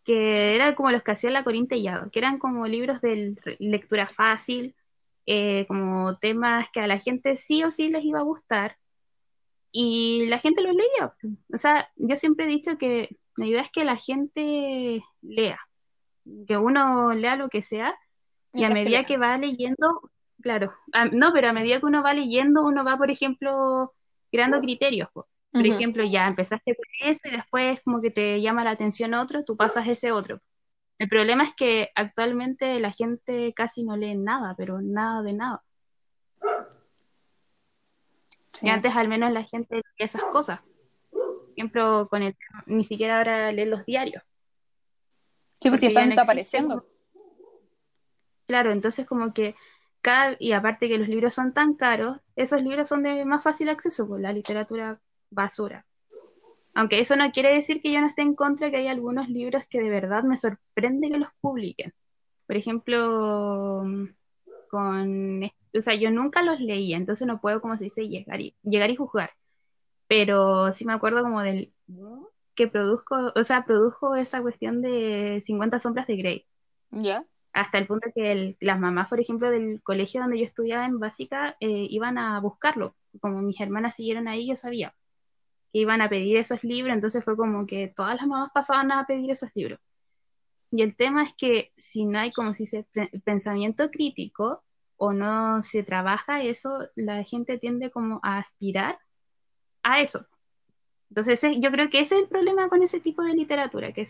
[0.05, 4.09] que eran como los que hacía la Corín Tellado, que eran como libros de lectura
[4.09, 4.75] fácil,
[5.27, 8.77] eh, como temas que a la gente sí o sí les iba a gustar,
[9.71, 11.13] y la gente los leía.
[11.53, 15.61] O sea, yo siempre he dicho que la idea es que la gente lea,
[16.47, 17.95] que uno lea lo que sea,
[18.53, 20.11] y a Mientras que medida que va leyendo,
[20.43, 23.95] claro, a- no, pero a medida que uno va leyendo, uno va, por ejemplo,
[24.31, 25.09] creando criterios.
[25.13, 25.27] po.
[25.51, 29.45] Por ejemplo, ya empezaste con eso y después como que te llama la atención otro,
[29.45, 30.41] tú pasas ese otro.
[30.99, 35.63] El problema es que actualmente la gente casi no lee nada, pero nada de nada.
[38.53, 38.67] Sí.
[38.67, 40.61] Y antes al menos la gente leía esas cosas.
[41.11, 44.23] Por ejemplo, con el, ni siquiera ahora leen los diarios.
[45.55, 46.87] Sí, pues están no desapareciendo.
[48.47, 49.57] Claro, entonces como que
[50.39, 54.07] y aparte que los libros son tan caros, esos libros son de más fácil acceso
[54.07, 55.85] por la literatura basura.
[56.75, 59.65] Aunque eso no quiere decir que yo no esté en contra que hay algunos libros
[59.69, 61.93] que de verdad me sorprende que los publiquen.
[62.47, 63.85] Por ejemplo,
[64.71, 68.55] con, o sea, yo nunca los leía, entonces no puedo, como se dice, llegar y,
[68.63, 69.33] llegar y juzgar.
[70.07, 71.73] Pero sí me acuerdo como del
[72.55, 76.47] que produjo, o sea, produjo esa cuestión de 50 sombras de Grey
[76.91, 77.25] ¿Ya?
[77.53, 81.57] Hasta el punto que las mamás, por ejemplo, del colegio donde yo estudiaba en básica,
[81.61, 82.97] eh, iban a buscarlo.
[83.21, 84.95] Como mis hermanas siguieron ahí, yo sabía
[85.73, 89.07] que iban a pedir esos libros, entonces fue como que todas las mamás pasaban a
[89.07, 89.81] pedir esos libros.
[90.71, 92.87] Y el tema es que si no hay, como si se
[93.25, 94.65] pensamiento crítico
[94.97, 98.99] o no se trabaja eso, la gente tiende como a aspirar
[99.83, 100.27] a eso.
[101.11, 104.03] Entonces yo creo que ese es el problema con ese tipo de literatura, que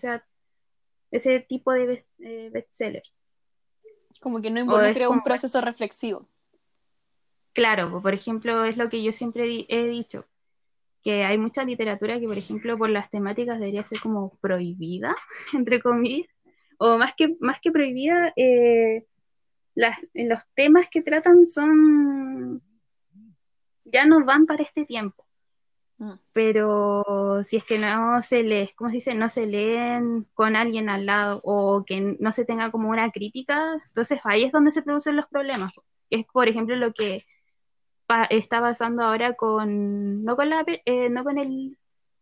[1.11, 3.03] ese tipo de best- eh, bestseller.
[4.21, 6.29] Como que no involucre un proceso reflexivo.
[7.53, 10.27] Claro, po- por ejemplo, es lo que yo siempre he dicho,
[11.03, 15.15] que hay mucha literatura que, por ejemplo, por las temáticas debería ser como prohibida,
[15.55, 16.29] entre comillas,
[16.79, 19.07] o más que, más que prohibida, eh,
[19.75, 22.63] las, los temas que tratan son,
[23.85, 25.25] ya no van para este tiempo.
[26.33, 29.15] Pero si es que no se lee, ¿cómo se dice?
[29.15, 33.75] No se leen con alguien al lado o que no se tenga como una crítica,
[33.87, 35.73] entonces ahí es donde se producen los problemas.
[36.11, 37.25] Es, por ejemplo, lo que
[38.07, 41.77] pa- está pasando ahora con, no con la, eh, no con el,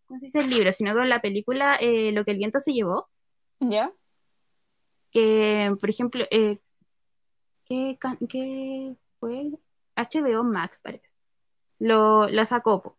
[0.06, 0.40] ¿cómo se dice?
[0.40, 3.08] El libro, sino con la película eh, Lo que el viento se llevó,
[3.60, 3.92] ¿Ya?
[5.10, 6.58] que, por ejemplo, eh,
[7.66, 7.98] ¿qué,
[9.18, 9.50] fue?
[9.96, 11.16] HBO Max, parece.
[11.78, 12.96] Lo, lo sacó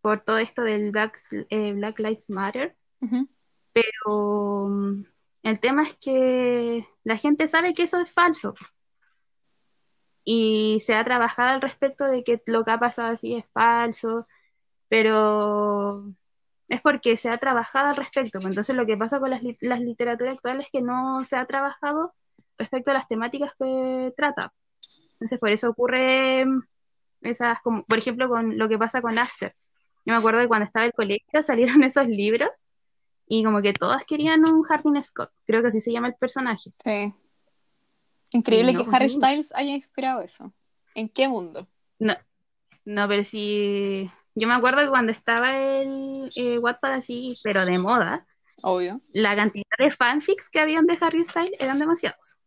[0.00, 1.18] por todo esto del Black,
[1.50, 2.76] eh, Black Lives Matter,
[3.72, 5.04] pero mm,
[5.42, 8.54] el tema es que la gente sabe que eso es falso.
[10.24, 14.26] Y se ha trabajado al respecto de que lo que ha pasado así es falso,
[14.88, 16.04] pero
[16.68, 18.38] es porque se ha trabajado al respecto.
[18.38, 21.46] Pues Entonces lo que pasa con las, las literaturas actuales es que no se ha
[21.46, 22.14] trabajado
[22.58, 24.52] respecto a las temáticas que trata.
[25.14, 26.62] Entonces por eso ocurre mm,
[27.22, 29.54] esas, como por ejemplo con lo que pasa con After.
[30.04, 32.50] Yo me acuerdo que cuando estaba en el colegio salieron esos libros
[33.26, 36.72] y como que todas querían un Hardin Scott, creo que así se llama el personaje.
[36.84, 37.14] Sí.
[38.32, 39.10] Increíble No, que Harry.
[39.10, 40.52] Styles haya inspirado eso.
[40.94, 41.68] ¿En qué mundo?
[41.98, 42.14] No,
[42.84, 47.78] no, pero sí, yo me acuerdo que cuando estaba el eh, Wattpad así, pero de
[47.78, 48.26] moda,
[48.62, 49.00] Obvio.
[49.12, 52.38] la cantidad de fanfics que habían de Harry Styles eran demasiados.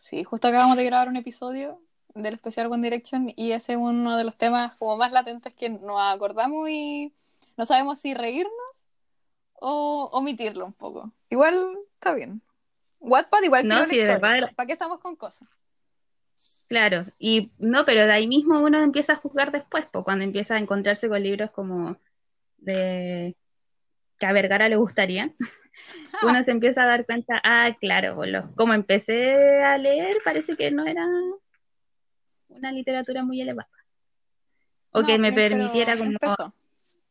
[0.00, 1.80] Sí, justo acabamos de grabar un episodio
[2.22, 5.68] del especial One Direction y ese es uno de los temas como más latentes que
[5.68, 7.12] nos acordamos y
[7.56, 8.52] no sabemos si reírnos
[9.54, 11.12] o omitirlo un poco.
[11.30, 12.40] Igual está bien.
[13.00, 15.48] Wattpad igual No, sí, de ¿Para qué estamos con cosas?
[16.68, 20.54] Claro, y no, pero de ahí mismo uno empieza a juzgar después, pues, cuando empieza
[20.54, 21.96] a encontrarse con libros como
[22.58, 23.36] de
[24.18, 25.32] que a Vergara le gustaría,
[26.22, 30.56] uno se empieza a dar cuenta, ah, claro, pues, lo- como empecé a leer, parece
[30.56, 31.06] que no era
[32.58, 33.68] una literatura muy elevada.
[34.90, 36.54] O No, que me permitiera como empezó.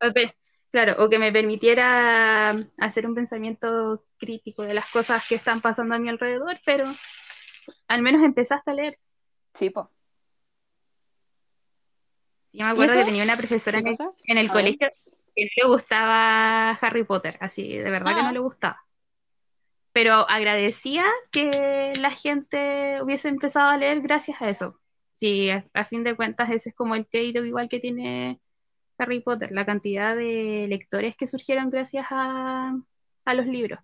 [0.01, 0.35] O pe-
[0.69, 5.95] Claro, o que me permitiera hacer un pensamiento crítico de las cosas que están pasando
[5.95, 6.85] a mi alrededor, pero
[7.87, 8.99] al menos empezaste a leer.
[9.53, 9.89] Sí, po.
[12.51, 14.11] Yo me acuerdo que tenía una profesora ¿Qué en el, cosa?
[14.25, 14.61] en el A ver.
[14.61, 14.89] colegio
[15.35, 18.23] que no le gustaba Harry Potter, así, de verdad que Ah.
[18.23, 18.83] no le gustaba.
[19.93, 24.79] pero agradecía que la gente hubiese empezado a leer gracias a eso.
[25.19, 28.39] Sí, a, a fin de cuentas ese es como el crédito igual que tiene
[28.99, 32.79] Harry Potter, la cantidad de lectores que surgieron gracias a,
[33.25, 33.79] a los libros.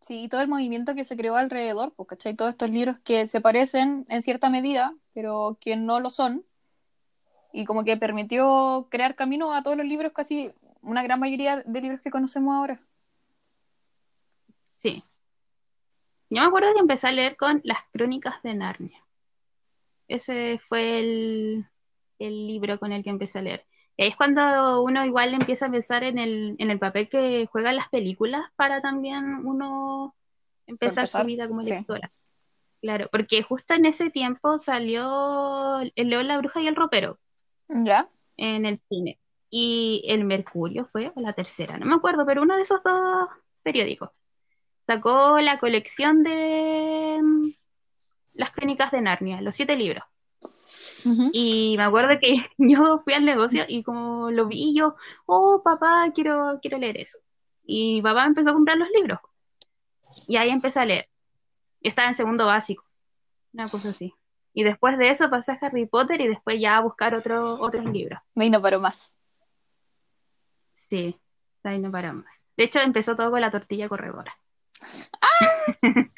[0.00, 2.34] Sí, y todo el movimiento que se creó alrededor, pues, ¿cachai?
[2.34, 6.44] Todos estos libros que se parecen en cierta medida, pero que no lo son.
[7.52, 11.80] Y como que permitió crear camino a todos los libros, casi una gran mayoría de
[11.80, 12.80] libros que conocemos ahora.
[14.72, 15.04] Sí.
[16.30, 19.04] Yo me acuerdo que empecé a leer con Las Crónicas de Narnia.
[20.12, 21.66] Ese fue el,
[22.18, 23.64] el libro con el que empecé a leer.
[23.96, 27.46] Y ahí es cuando uno igual empieza a pensar en el, en el papel que
[27.50, 30.14] juegan las películas para también uno
[30.66, 31.70] empezar, empezar, su vida como sí.
[31.70, 32.12] lectora.
[32.82, 37.18] Claro, porque justo en ese tiempo salió El León, la Bruja y el Ropero
[37.68, 38.10] ¿Ya?
[38.36, 39.18] en el cine.
[39.48, 43.28] Y El Mercurio fue, o la tercera, no me acuerdo, pero uno de esos dos
[43.62, 44.10] periódicos.
[44.82, 47.20] Sacó la colección de
[48.34, 50.04] las crónicas de Narnia, los siete libros.
[51.32, 54.94] Y me acuerdo que yo fui al negocio y como lo vi yo,
[55.26, 57.18] oh papá, quiero, quiero leer eso.
[57.64, 59.18] Y mi papá empezó a comprar los libros.
[60.26, 61.08] Y ahí empecé a leer.
[61.80, 62.84] Yo estaba en segundo básico,
[63.52, 64.14] una cosa así.
[64.54, 67.84] Y después de eso pasé a Harry Potter y después ya a buscar otro, otros
[67.86, 68.20] libros.
[68.34, 69.14] Y no paró más.
[70.70, 71.18] Sí,
[71.64, 72.40] ahí no para más.
[72.56, 74.36] De hecho, empezó todo con la tortilla corredora.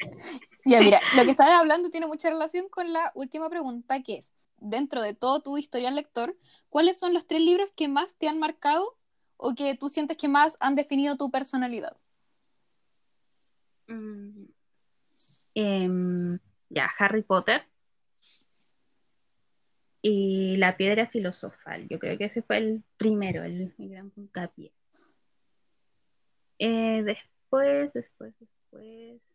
[0.65, 4.33] Ya, mira, lo que estabas hablando tiene mucha relación con la última pregunta, que es,
[4.57, 6.35] dentro de todo tu historial lector,
[6.69, 8.97] ¿cuáles son los tres libros que más te han marcado
[9.37, 11.95] o que tú sientes que más han definido tu personalidad?
[13.87, 14.45] Mm.
[15.53, 17.63] Em, ya, Harry Potter
[20.01, 21.87] y la piedra filosofal.
[21.87, 24.71] Yo creo que ese fue el primero, el, el gran puntapié.
[26.59, 29.34] Eh, después, después, después.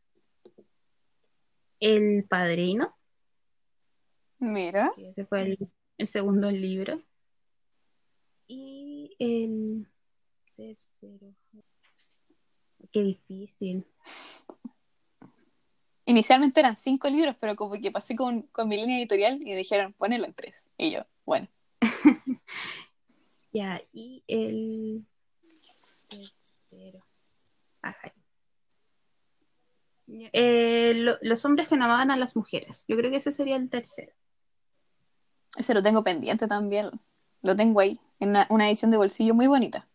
[1.81, 2.95] El Padrino,
[4.39, 5.59] Mira, ese fue el,
[5.99, 7.03] el segundo libro.
[8.47, 9.87] Y el
[10.57, 11.35] tercero.
[12.93, 13.87] Qué difícil.
[16.05, 19.93] inicialmente eran cinco libros, pero como que pasé con, con mi línea editorial y dijeron,
[19.93, 20.55] ponelo en tres.
[20.77, 21.49] Y yo, bueno,
[23.53, 25.05] Ya, y el
[26.09, 27.05] tercero.
[27.83, 28.13] Ajá.
[30.33, 32.85] Eh, lo- los hombres que no amaban a las mujeres.
[32.89, 34.13] Yo creo que ese sería el tercero.
[35.57, 36.91] ese lo tengo pendiente también.
[37.43, 39.87] Lo tengo ahí, en una, una edición de bolsillo muy bonita.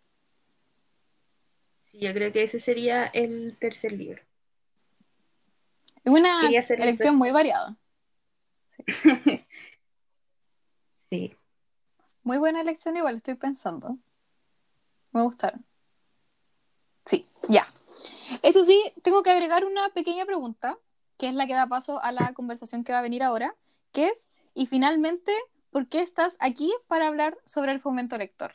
[1.84, 4.22] Sí, yo creo que ese sería el tercer libro.
[6.04, 7.14] Es una elección eso.
[7.14, 7.78] muy variada.
[11.10, 11.36] Sí.
[12.24, 13.98] Muy buena elección igual, estoy pensando.
[15.12, 15.64] Me gustaron.
[17.06, 17.66] Sí, ya.
[18.42, 20.78] Eso sí, tengo que agregar una pequeña pregunta,
[21.18, 23.56] que es la que da paso a la conversación que va a venir ahora,
[23.92, 25.32] que es, y finalmente,
[25.70, 28.54] ¿por qué estás aquí para hablar sobre el fomento lector?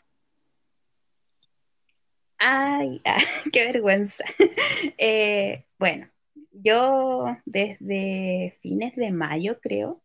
[2.39, 3.21] Ay, ah,
[3.53, 4.25] qué vergüenza.
[4.99, 6.09] Eh, bueno,
[6.53, 10.03] yo desde fines de mayo, creo,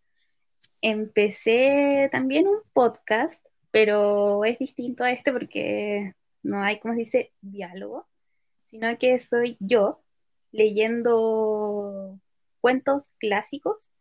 [0.82, 7.34] empecé también un podcast, pero es distinto a este porque no hay, ¿cómo se dice?,
[7.42, 8.08] diálogo,
[8.76, 10.02] sino que soy yo
[10.52, 12.20] leyendo
[12.62, 13.94] cuentos clásicos,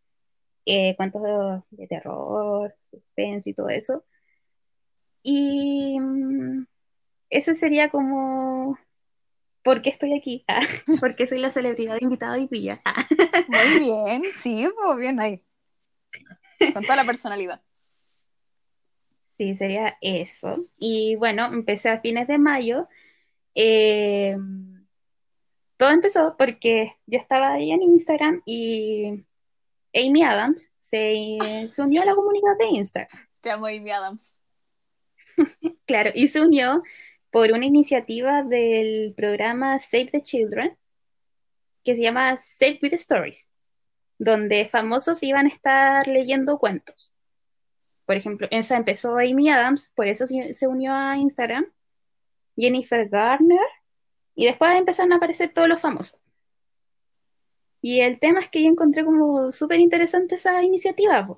[0.66, 4.04] eh, cuentos de, de terror, suspenso y todo eso.
[5.22, 6.66] Y mm,
[7.30, 8.78] eso sería como,
[9.64, 10.44] ¿por qué estoy aquí?
[10.48, 10.60] Ah,
[11.00, 12.82] ¿por qué soy la celebridad invitada hoy día?
[12.84, 13.06] Ah,
[13.46, 15.42] Muy bien, sí, pues bien ahí.
[16.72, 17.62] Con toda la personalidad.
[19.36, 20.66] sí, sería eso.
[20.78, 22.88] Y bueno, empecé a fines de mayo.
[23.54, 24.36] Eh,
[25.76, 29.24] todo empezó porque yo estaba ahí en Instagram y
[29.94, 33.28] Amy Adams se, se unió a la comunidad de Instagram.
[33.40, 34.38] Te amo, Amy Adams.
[35.86, 36.82] Claro, y se unió
[37.30, 40.78] por una iniciativa del programa Save the Children,
[41.82, 43.50] que se llama Save with Stories,
[44.18, 47.12] donde famosos iban a estar leyendo cuentos.
[48.06, 51.66] Por ejemplo, esa empezó Amy Adams, por eso se se unió a Instagram,
[52.56, 53.66] Jennifer Garner,
[54.34, 56.20] y después empezaron a aparecer todos los famosos.
[57.80, 61.28] Y el tema es que yo encontré como súper interesante esa iniciativa.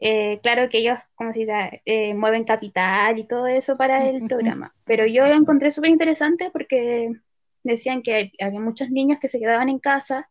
[0.00, 4.20] Eh, claro que ellos, como se dice, eh, mueven capital y todo eso para el
[4.28, 7.12] programa, pero yo lo encontré súper interesante porque
[7.62, 10.28] decían que había muchos niños que se quedaban en casa,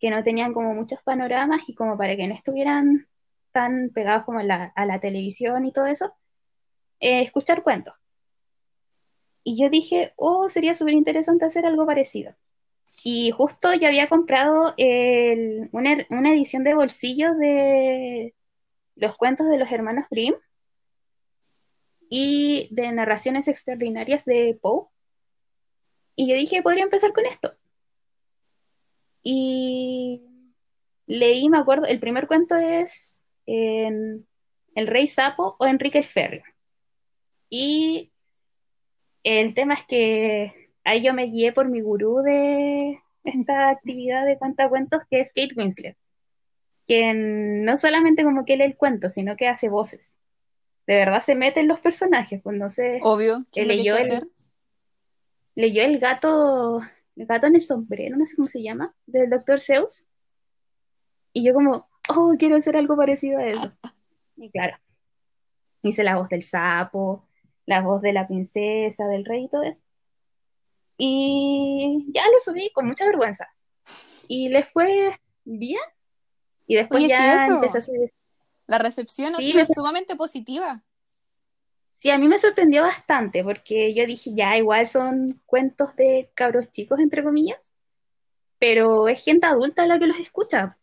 [0.00, 3.06] que no tenían como muchos panoramas y como para que no estuvieran
[3.52, 6.12] tan pegados como a la, a la televisión y todo eso,
[7.00, 7.94] eh, escuchar cuentos.
[9.48, 12.34] Y yo dije, oh, sería súper interesante hacer algo parecido.
[13.04, 18.34] Y justo yo había comprado el- una, una edición de bolsillo de
[18.96, 20.34] los cuentos de los hermanos Grimm
[22.10, 24.88] y de narraciones extraordinarias de Poe.
[26.16, 27.54] Y yo dije, podría empezar con esto.
[29.22, 30.22] Y
[31.06, 34.26] leí, me acuerdo, el primer cuento es en
[34.74, 36.42] El Rey Sapo o Enrique el Férreo.
[37.48, 38.10] Y
[39.26, 44.38] el tema es que ahí yo me guié por mi gurú de esta actividad de
[44.38, 45.96] cuentacuentos, que es Kate Winslet,
[46.86, 50.16] quien no solamente como que lee el cuento, sino que hace voces.
[50.86, 53.78] De verdad se mete en los personajes, pues no sé, Obvio, ¿qué es lo que
[53.78, 54.30] hay leyó el,
[55.56, 56.82] leyó el gato,
[57.16, 59.58] el gato en el sombrero, no sé cómo se llama, del Dr.
[59.58, 60.06] Seuss,
[61.32, 63.72] y yo como, oh, quiero hacer algo parecido a eso.
[64.38, 64.76] Y claro,
[65.80, 67.25] hice la voz del sapo,
[67.66, 69.82] la voz de la princesa, del rey y todo eso.
[70.98, 73.46] Y ya lo subí con mucha vergüenza.
[74.28, 75.12] Y le fue
[75.44, 75.80] bien.
[76.66, 78.12] Y después Oye, sí, ya empecé a subir.
[78.68, 80.84] La recepción ha Sí, sido sumamente positiva.
[81.94, 86.70] Sí, a mí me sorprendió bastante porque yo dije, ya, igual son cuentos de cabros
[86.70, 87.74] chicos, entre comillas,
[88.58, 90.78] pero es gente adulta la que los escucha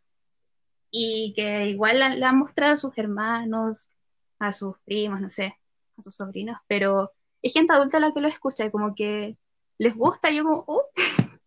[0.91, 3.91] y que igual la, la han mostrado a sus hermanos,
[4.39, 5.57] a sus primos, no sé,
[5.97, 9.37] a sus sobrinos, pero es gente adulta la que los escucha y como que
[9.77, 10.83] les gusta, yo como, oh.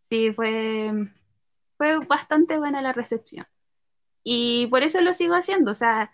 [0.00, 0.92] Sí, fue,
[1.76, 3.46] fue bastante buena la recepción.
[4.22, 6.10] Y por eso lo sigo haciendo, o sea,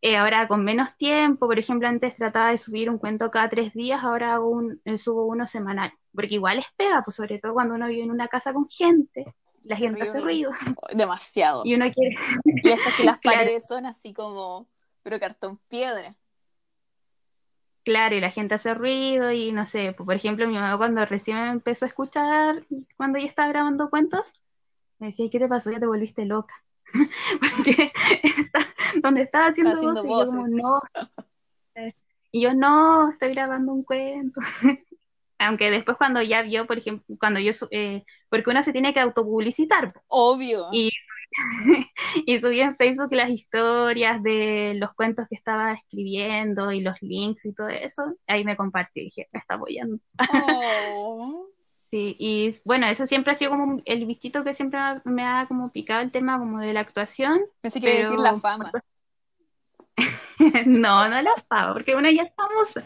[0.00, 3.72] eh, ahora con menos tiempo, por ejemplo, antes trataba de subir un cuento cada tres
[3.72, 7.54] días, ahora hago un, eh, subo uno semanal, porque igual es pega, pues sobre todo
[7.54, 9.34] cuando uno vive en una casa con gente,
[9.64, 10.24] la gente hace Horrible.
[10.24, 10.52] ruido
[10.94, 11.62] Demasiado.
[11.64, 13.38] y uno quiere, Y eso que las Claro.
[13.38, 14.68] paredes son así como,
[15.02, 16.16] pero cartón piedra.
[17.84, 21.04] Claro, y la gente hace ruido y no sé, pues, por ejemplo, mi mamá cuando
[21.06, 22.64] recién me empezó a escuchar,
[22.96, 24.32] cuando yo estaba grabando cuentos,
[24.98, 25.70] me decía, ¿qué te pasó?
[25.70, 26.54] Ya te volviste loca.
[27.40, 28.66] Porque está-
[29.02, 30.80] donde estaba haciendo haciendo voces, y yo como, no.
[32.30, 34.40] Y yo, no, estoy grabando un cuento.
[35.46, 39.00] Aunque después cuando ya vio, por ejemplo, cuando yo, eh, porque uno se tiene que
[39.00, 39.92] autopublicitar.
[40.08, 40.68] Obvio.
[40.72, 41.90] y, subí-
[42.26, 47.44] y subí en Facebook las historias de los cuentos que estaba escribiendo y los links
[47.46, 49.98] y todo eso, ahí me compartí, dije, me está apoyando.
[50.34, 51.46] Oh.
[51.92, 55.70] Sí, y bueno, eso siempre ha sido como el bichito que siempre me ha como
[55.70, 58.72] picado el tema como de la actuación, Pensé que a decir la pero fama.
[60.66, 62.82] no, no la pago, porque uno ya es famosa.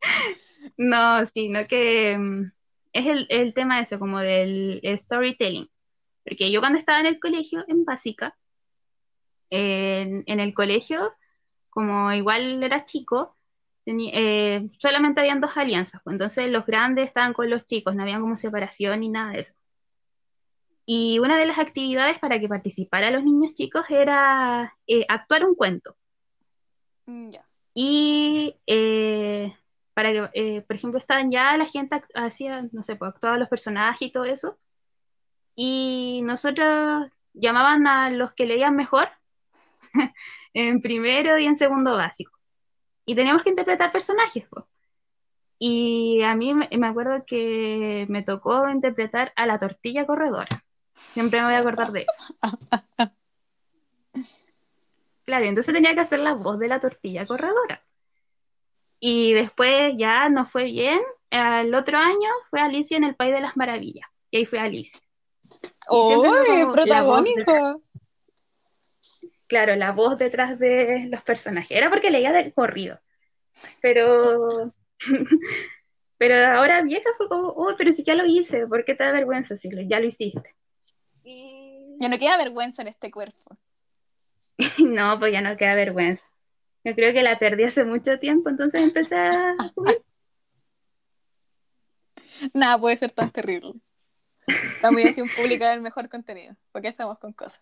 [0.76, 2.52] No, sino que mm,
[2.92, 5.68] es el, el tema ese, como del el storytelling.
[6.24, 8.36] Porque yo cuando estaba en el colegio, en básica,
[9.50, 11.14] en, en el colegio,
[11.70, 13.38] como igual era chico,
[13.86, 18.20] eh, solamente habían dos alianzas, pues entonces los grandes estaban con los chicos, no había
[18.20, 19.54] como separación ni nada de eso.
[20.84, 25.54] Y una de las actividades para que participaran los niños chicos era eh, actuar un
[25.54, 25.96] cuento.
[27.06, 27.30] Mm.
[27.74, 29.54] Y eh,
[29.98, 33.48] para que, eh, por ejemplo, estaban ya la gente hacía, no sé, pues actuaba los
[33.48, 34.56] personajes y todo eso.
[35.56, 39.08] Y nosotros llamaban a los que leían mejor
[40.54, 42.30] en primero y en segundo básico.
[43.06, 44.66] Y teníamos que interpretar personajes, pues.
[45.58, 50.64] Y a mí me, acuerdo que me tocó interpretar a la tortilla corredora.
[51.12, 52.36] Siempre me voy a acordar de eso.
[55.24, 57.82] Claro, entonces tenía que hacer la voz de la tortilla corredora.
[59.00, 61.00] Y después ya nos fue bien.
[61.30, 64.08] El otro año fue Alicia en el País de las Maravillas.
[64.30, 65.00] Y ahí fue Alicia.
[65.90, 67.82] Y siempre fue ¡Uy, como la voz de- protagónico!
[69.46, 71.70] claro, la voz detrás de los personajes.
[71.76, 73.00] Era porque leía de corrido.
[73.80, 74.72] Pero,
[76.18, 79.12] pero ahora vieja fue como, uy, pero si ya lo hice, ¿por qué te da
[79.12, 80.54] vergüenza si lo- ya lo hiciste?
[81.24, 83.56] Y Ya no queda vergüenza en este cuerpo.
[84.84, 86.26] no, pues ya no queda vergüenza.
[86.88, 90.00] Yo creo que la perdí hace mucho tiempo, entonces empecé a subir.
[92.54, 93.74] Nada puede ser tan terrible.
[94.82, 96.56] La humillación pública es el mejor contenido.
[96.72, 97.60] ¿Por qué estamos con cosas?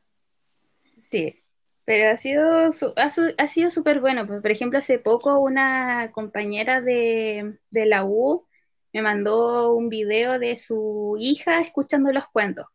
[1.11, 1.43] Sí,
[1.85, 3.09] pero ha sido su- ha,
[3.43, 4.27] ha sido súper bueno.
[4.27, 8.47] Pues, por ejemplo, hace poco una compañera de, de la U
[8.93, 12.66] me mandó un video de su hija escuchando los cuentos.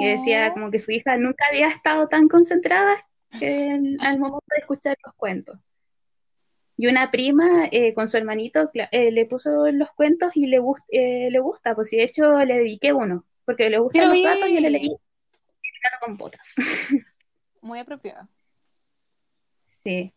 [0.00, 0.54] Y decía Oh.
[0.54, 2.94] como que su hija nunca había estado tan concentrada
[3.40, 5.58] en- al momento de escuchar los cuentos.
[6.80, 10.84] Y una prima eh, con su hermanito eh, le puso los cuentos y le, gust-
[10.90, 14.48] eh, le gusta, pues y de hecho le dediqué uno, porque le gustan los gatos
[14.48, 16.54] y yo le leí El gato con botas.
[17.60, 18.28] Muy apropiado.
[19.82, 20.12] Sí,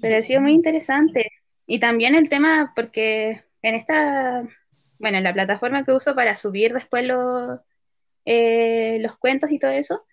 [0.00, 1.30] pero ha sido muy interesante.
[1.66, 4.46] Y también el tema, porque en esta,
[5.00, 7.60] bueno, la plataforma que uso para subir después los,
[8.24, 10.04] eh, los cuentos y todo eso,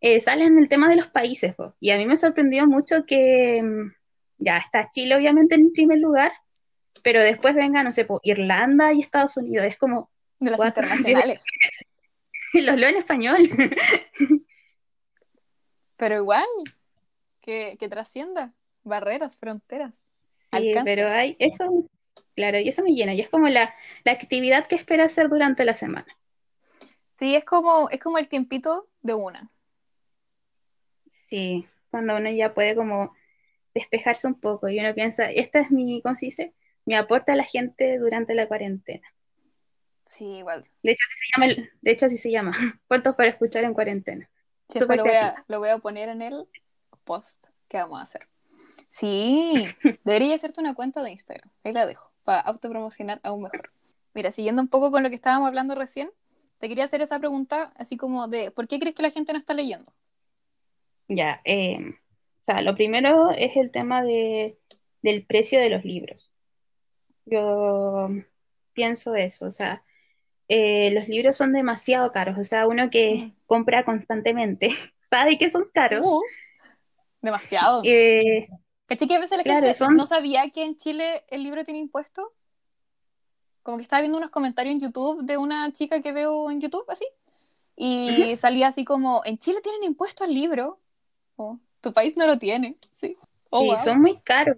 [0.00, 1.54] eh, sale en el tema de los países.
[1.54, 1.74] po.
[1.80, 3.92] Y a mí me sorprendió mucho que mm,
[4.38, 6.32] ya está Chile obviamente en primer lugar,
[7.02, 9.66] pero después venga, no sé, po, Irlanda y Estados Unidos.
[9.66, 11.40] Es como, De las internacionales.
[12.54, 13.48] los leo en español.
[15.96, 16.46] Pero igual,
[17.40, 19.94] que, que trascienda barreras, fronteras.
[20.50, 20.84] Sí, Alcance.
[20.84, 21.88] pero hay eso,
[22.36, 23.14] claro, y eso me llena.
[23.14, 23.74] Y es como la,
[24.04, 26.06] la actividad que espero hacer durante la semana.
[27.18, 29.50] Sí, es como, es como el tiempito de una.
[31.08, 33.12] Sí, cuando uno ya puede como
[33.78, 36.52] despejarse un poco y uno piensa, esta es mi, ¿cómo se dice?
[36.84, 39.06] Mi aporte a la gente durante la cuarentena.
[40.06, 40.64] Sí, igual.
[40.82, 42.52] De hecho, así se llama, el- de hecho, así se llama.
[42.88, 44.28] Cuentos para escuchar en cuarentena.
[44.68, 46.46] Sí, lo voy a, lo voy a poner en el
[47.04, 48.28] post que vamos a hacer.
[48.90, 49.64] Sí,
[50.04, 51.50] debería hacerte una cuenta de Instagram.
[51.64, 53.70] Ahí la dejo, para autopromocionar aún mejor.
[54.14, 56.10] Mira, siguiendo un poco con lo que estábamos hablando recién,
[56.58, 59.38] te quería hacer esa pregunta, así como de, ¿por qué crees que la gente no
[59.38, 59.92] está leyendo?
[61.08, 61.78] Ya, eh,
[62.52, 64.58] sea, lo primero es el tema de,
[65.02, 66.30] del precio de los libros.
[67.26, 68.08] Yo
[68.72, 69.84] pienso eso, o sea,
[70.48, 73.32] eh, los libros son demasiado caros, o sea, uno que Mm.
[73.46, 74.70] compra constantemente
[75.10, 76.06] sabe que son caros.
[76.06, 76.22] Uh,
[77.22, 77.82] demasiado.
[77.84, 78.48] Eh,
[78.86, 81.64] ¿Caché que a veces la claro, gente son- no sabía que en Chile el libro
[81.64, 82.34] tiene impuesto?
[83.62, 86.84] Como que estaba viendo unos comentarios en YouTube de una chica que veo en YouTube,
[86.88, 87.04] así,
[87.76, 90.80] y salía así como, en Chile tienen impuesto al libro.
[91.36, 93.16] Oh, tu país no lo tiene, sí.
[93.50, 93.76] Oh, sí, wow.
[93.76, 94.56] son muy caros.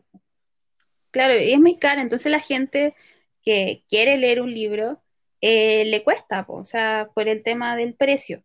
[1.11, 2.95] Claro, y es muy caro, entonces la gente
[3.43, 5.03] que quiere leer un libro
[5.41, 8.43] eh, le cuesta, po, o sea, por el tema del precio.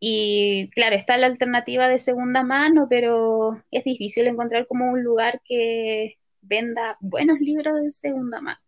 [0.00, 5.40] Y claro, está la alternativa de segunda mano, pero es difícil encontrar como un lugar
[5.44, 8.60] que venda buenos libros de segunda mano.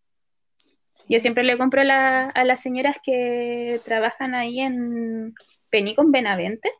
[1.09, 5.35] Yo siempre le compro a, la- a las señoras que trabajan ahí en
[5.71, 6.71] Penicon Benavente.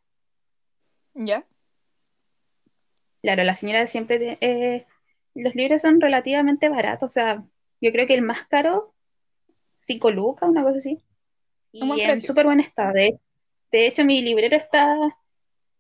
[1.15, 1.45] ¿Ya?
[3.23, 4.87] Claro, la señora siempre, te- eh,
[5.35, 7.45] los libros son relativamente baratos, o sea,
[7.81, 8.95] yo creo que el más caro,
[9.81, 11.03] 5 lucas, una cosa así,
[11.73, 12.93] buen y en súper buen estado.
[12.93, 13.19] De,
[13.73, 14.97] de hecho, mi librero está,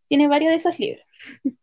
[0.08, 1.04] tiene varios de esos libros.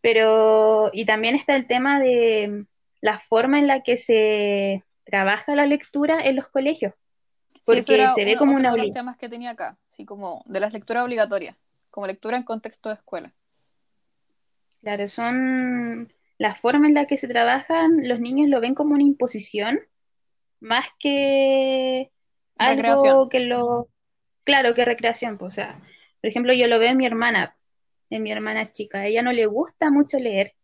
[0.00, 2.66] Pero, y también está el tema de
[3.00, 6.94] la forma en la que se trabaja la lectura en los colegios,
[7.54, 10.42] Sí, porque se ve uno- como una de los temas que tenía acá, así como
[10.46, 11.56] de las lecturas obligatorias,
[11.90, 13.32] como lectura en contexto de escuela.
[14.82, 19.02] Claro, son la forma en la que se trabajan, los niños lo ven como una
[19.04, 19.80] imposición,
[20.60, 22.10] más que
[22.58, 23.28] algo Recreación.
[23.30, 23.88] que lo,
[24.44, 25.80] claro, que recreación, pues, o sea,
[26.20, 27.56] por ejemplo, yo lo veo en mi hermana,
[28.10, 30.54] en mi hermana chica, a ella no le gusta mucho leer,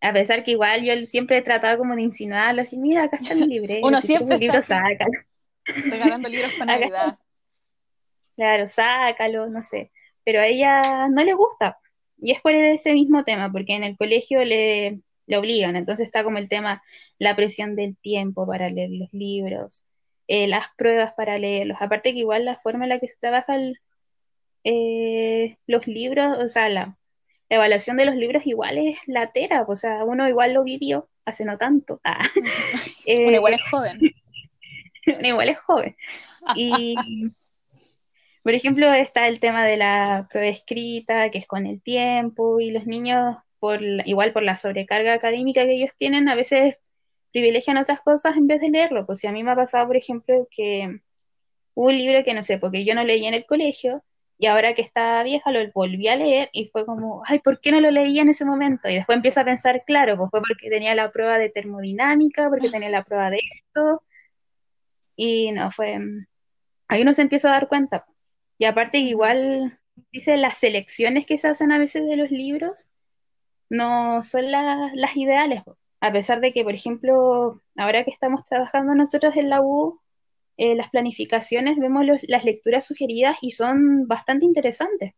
[0.00, 3.34] a pesar que igual yo siempre he tratado como de insinuarlo, así, mira, acá está
[3.34, 5.12] mi librero, Uno si siempre libro, sácalo,
[5.90, 7.18] Regalando libros para Navidad.
[8.36, 9.92] claro, sácalo, no sé,
[10.24, 11.78] pero a ella no le gusta,
[12.18, 16.24] y es por ese mismo tema, porque en el colegio le, le obligan, entonces está
[16.24, 16.82] como el tema,
[17.18, 19.84] la presión del tiempo para leer los libros,
[20.28, 23.56] eh, las pruebas para leerlos, aparte que igual la forma en la que se trabaja
[23.56, 23.78] el-
[24.64, 26.96] eh, los libros, o sea, la
[27.50, 31.58] evaluación de los libros igual es latera, o sea, uno igual lo vivió hace no
[31.58, 32.48] tanto, ah, Uno
[33.06, 33.98] eh, igual es joven.
[35.18, 35.96] uno igual es joven.
[36.56, 36.96] Y,
[38.44, 42.70] por ejemplo, está el tema de la prueba escrita, que es con el tiempo, y
[42.70, 46.76] los niños, por igual por la sobrecarga académica que ellos tienen, a veces
[47.32, 49.06] privilegian otras cosas en vez de leerlo.
[49.06, 51.00] Pues si a mí me ha pasado, por ejemplo, que
[51.74, 54.04] hubo un libro que no sé, porque yo no leí en el colegio,
[54.38, 57.72] y ahora que estaba vieja lo volví a leer y fue como, ay, ¿por qué
[57.72, 58.90] no lo leí en ese momento?
[58.90, 62.70] Y después empiezo a pensar, claro, pues fue porque tenía la prueba de termodinámica, porque
[62.70, 64.02] tenía la prueba de esto,
[65.16, 65.98] y no, fue,
[66.88, 68.04] ahí uno se empieza a dar cuenta.
[68.64, 69.78] Y aparte, igual,
[70.10, 72.86] dice, las selecciones que se hacen a veces de los libros
[73.70, 75.62] no son la- las ideales,
[76.00, 80.00] a pesar de que, por ejemplo, ahora que estamos trabajando nosotros en la U,
[80.56, 85.12] eh, las planificaciones, vemos las lecturas sugeridas y son bastante interesantes.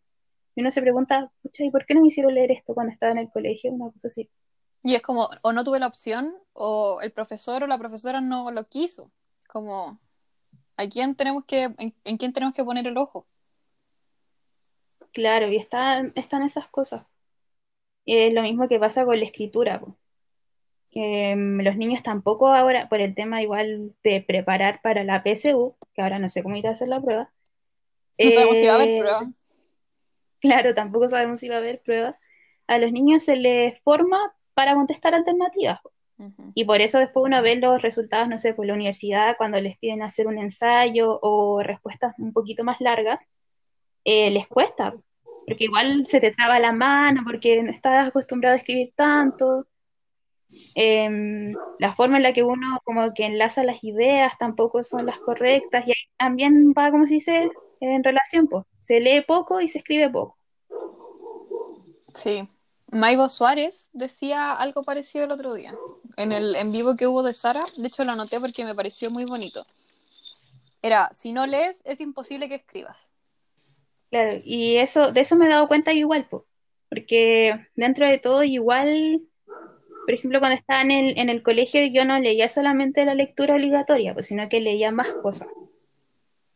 [0.57, 3.12] Y uno se pregunta, pucha, ¿y por qué no me hicieron leer esto cuando estaba
[3.12, 3.72] en el colegio?
[3.72, 4.28] Una cosa así.
[4.82, 8.51] Y es como, o no tuve la opción, o el profesor o la profesora no
[8.51, 9.12] lo quiso.
[9.49, 10.01] Como,
[10.76, 11.64] ¿a quién tenemos que,
[12.05, 13.26] en quién tenemos que poner el ojo?
[15.17, 17.07] Claro, y están, están esas cosas.
[18.05, 19.97] Es lo mismo que pasa con la escritura, po.
[20.95, 26.03] Mm, los niños tampoco ahora, por el tema igual de preparar para la PSU, que
[26.03, 27.33] ahora no sé cómo ir a hacer la prueba,
[28.19, 29.33] No sabemos si va a haber eh, prueba.
[30.39, 32.19] claro, tampoco sabemos si va a haber prueba,
[32.67, 35.81] a los niños se les forma para contestar alternativas.
[35.81, 35.93] po.
[36.53, 39.79] Y por eso después uno ve los resultados, no sé, por la universidad, cuando les
[39.79, 43.27] piden hacer un ensayo o respuestas un poquito más largas,
[44.07, 44.95] eh, les cuesta,
[45.47, 49.66] porque igual se te traba la mano, porque no estás acostumbrado a escribir tanto.
[50.74, 55.18] Em, la forma en la que uno como que enlaza las ideas tampoco son las
[55.18, 59.68] correctas y ahí también va, como se dice, en relación, pues, se lee poco y
[59.68, 60.36] se escribe poco.
[62.14, 62.49] Sí.
[62.92, 65.74] Maibo Suárez decía algo parecido el otro día.
[66.16, 69.11] En el en vivo que hubo de Sara, de hecho lo anoté porque me pareció
[69.11, 69.66] muy bonito.
[70.82, 72.97] Era, si no lees, es imposible que escribas.
[74.11, 76.47] Claro, y eso, de eso me he dado cuenta yo igual, po,
[76.89, 82.05] porque dentro de todo igual, por ejemplo, cuando estaba en el, en el colegio yo
[82.05, 85.49] no leía solamente la lectura obligatoria, pues, sino que leía más cosas.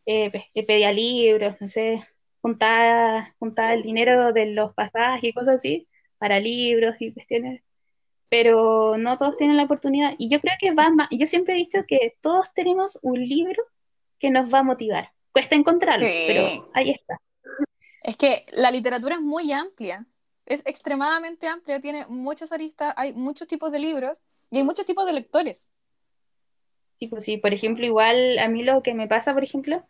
[0.05, 2.03] Eh, eh, pedía libros, no sé,
[2.41, 5.87] juntaba, juntaba el dinero de los pasajes y cosas así
[6.17, 7.61] para libros y cuestiones,
[8.29, 10.15] pero no todos tienen la oportunidad.
[10.17, 13.61] Y yo creo que va más, yo siempre he dicho que todos tenemos un libro
[14.19, 15.11] que nos va a motivar.
[15.33, 16.23] Cuesta encontrarlo, Sí.
[16.27, 17.19] pero ahí está.
[18.01, 20.05] Es que la literatura es muy amplia,
[20.45, 24.17] es extremadamente amplia, tiene muchas aristas, hay muchos tipos de libros
[24.49, 25.69] y hay muchos tipos de lectores.
[26.93, 29.83] Sí, pues sí, por ejemplo, igual a mí lo que me pasa, por ejemplo,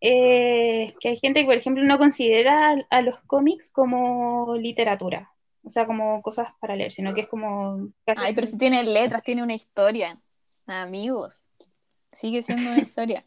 [0.00, 5.30] es que hay gente que, por ejemplo, no considera a, a los cómics como literatura,
[5.62, 8.84] o sea, como cosas para leer, sino que es como casi Ay, pero si tiene
[8.84, 10.14] letras, tiene una historia.
[10.66, 11.34] Amigos,
[12.12, 13.24] sigue siendo una historia.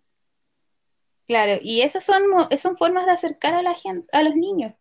[1.28, 2.22] Claro, y esas son,
[2.58, 4.74] son formas de acercar a la gente, a los niños,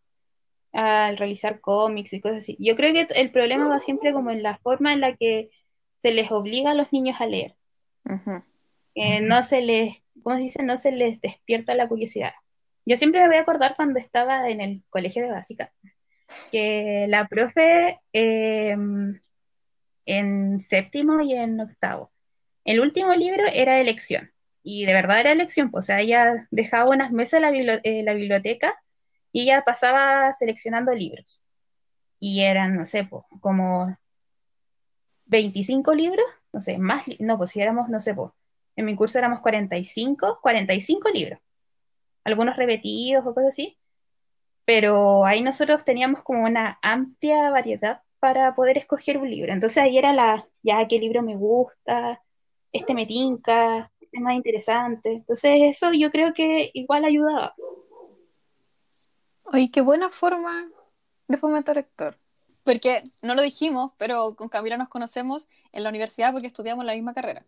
[0.73, 2.57] al realizar cómics y cosas así.
[2.61, 5.51] Yo creo que el problema va siempre como en la forma en la que
[5.97, 7.57] se les obliga a los niños a leer.
[8.95, 10.63] Eh, no se les, ¿cómo se dice?
[10.63, 12.33] No se les despierta la curiosidad.
[12.85, 15.73] Yo siempre me voy a acordar cuando estaba en el colegio de básica,
[16.53, 18.77] que la profe eh,
[20.07, 22.13] en séptimo y en octavo,
[22.65, 24.31] el último libro era elección,
[24.67, 27.81] y de verdad era elección, pues, o sea, ella dejaba unas mesas en la, bibli-
[27.85, 28.77] en la biblioteca
[29.33, 31.43] y ella pasaba seleccionando libros.
[32.21, 33.97] Y eran, no sé, pues, como
[35.27, 38.31] 25 libros, no sé, más, no, pues si éramos, no sé, pues,
[38.77, 41.41] en mi curso éramos 45, 45 libros,
[42.25, 43.79] algunos repetidos o cosas así,
[44.65, 49.53] pero ahí nosotros teníamos como una amplia variedad para poder escoger un libro.
[49.53, 52.23] Entonces ahí era la, ya, qué libro me gusta,
[52.73, 55.13] este me tinca, es más interesante.
[55.13, 57.55] Entonces eso yo creo que igual ayudaba.
[59.45, 60.69] Oye, qué buena forma
[61.29, 62.19] de fomentar lector.
[62.65, 66.95] Porque no lo dijimos, pero con Camila nos conocemos en la universidad porque estudiamos la
[66.95, 67.47] misma carrera.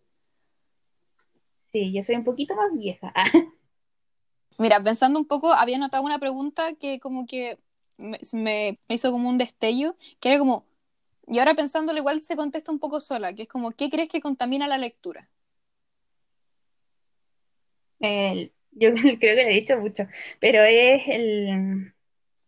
[1.57, 3.13] Sí, yo soy un poquito más vieja.
[4.57, 7.59] Mira, pensando un poco, había notado una pregunta que como que
[7.97, 10.65] me, me- me hizo como un destello, que era como,
[11.27, 14.21] y ahora pensándolo igual se contesta un poco sola, que es como, ¿qué crees que
[14.21, 15.29] contamina la lectura?
[17.99, 20.03] El- yo creo que lo he dicho mucho,
[20.39, 21.93] pero es el,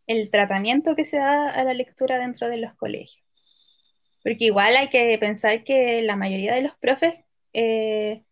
[0.07, 3.23] el tratamiento que se da a la lectura dentro de los colegios.
[4.23, 7.15] Porque igual hay que pensar que la mayoría de los profes
[7.53, 8.23] eh,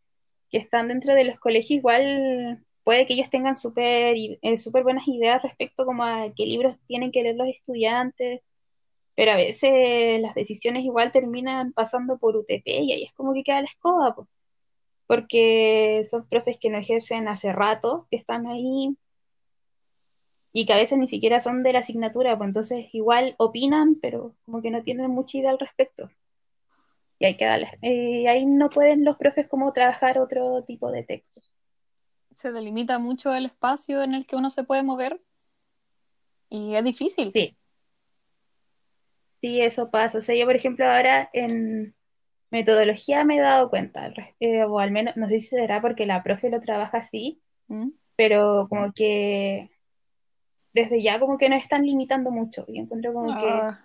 [0.51, 5.07] que están dentro de los colegios, igual puede que ellos tengan súper eh, súper buenas
[5.07, 8.41] ideas respecto como a qué libros tienen que leer los estudiantes,
[9.15, 13.43] pero a veces las decisiones igual terminan pasando por UTP y ahí es como que
[13.43, 14.29] queda la escoba, po,
[15.09, 18.95] porque son profes que no ejercen hace rato, que están ahí
[20.53, 24.35] y que a veces ni siquiera son de la asignatura, pues entonces igual opinan, pero
[24.45, 26.11] como que no tienen mucha idea al respecto.
[27.17, 31.01] Y hay que darles, eh, ahí no pueden los profes como trabajar otro tipo de
[31.01, 31.51] textos.
[32.35, 35.19] Se delimita mucho el espacio en el que uno se puede mover
[36.51, 37.31] y es difícil.
[37.31, 37.57] Sí,
[39.29, 40.19] sí, eso pasa.
[40.19, 41.95] O sea, yo por ejemplo ahora en
[42.51, 46.23] metodología me he dado cuenta, eh, o al menos, no sé si será porque la
[46.23, 47.89] profe lo trabaja así, ¿Mm?
[48.15, 49.69] pero como que
[50.73, 52.65] desde ya como que nos están limitando mucho.
[52.67, 53.79] Y encuentro como que, Ah,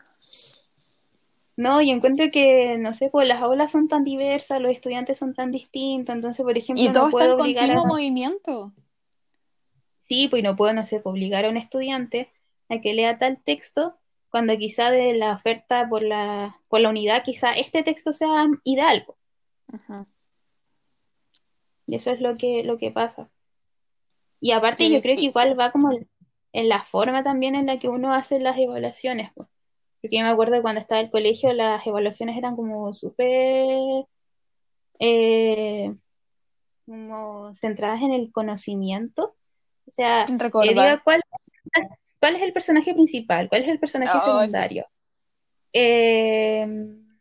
[1.56, 5.34] no, y encuentro que, no sé, pues las aulas son tan diversas, los estudiantes son
[5.34, 7.66] tan distintos, entonces por ejemplo y todo no está en puedo obligar a...
[7.74, 8.72] continuo movimiento.
[10.00, 12.30] Sí, pues no puedo, no sé, obligar a un estudiante
[12.68, 13.96] a que lea tal texto
[14.34, 19.06] cuando quizá de la oferta por la, por la unidad, quizá este texto sea ideal.
[19.72, 20.08] Ujú.
[21.86, 23.30] Y eso es lo que, lo que pasa.
[24.40, 27.78] Y aparte Qué yo creo que igual va como en la forma también en la
[27.78, 29.32] que uno hace las evaluaciones.
[29.34, 29.48] po.
[30.02, 34.04] Porque yo me acuerdo cuando estaba en el colegio las evaluaciones eran como súper
[34.98, 35.94] eh,
[36.86, 39.36] como centradas en el conocimiento.
[39.86, 40.70] O sea, Recordar.
[40.70, 41.22] diga cuál,
[42.24, 44.30] cuál es el personaje principal, cuál es el personaje Oh, sí.
[44.30, 44.86] secundario.
[45.74, 46.66] Eh,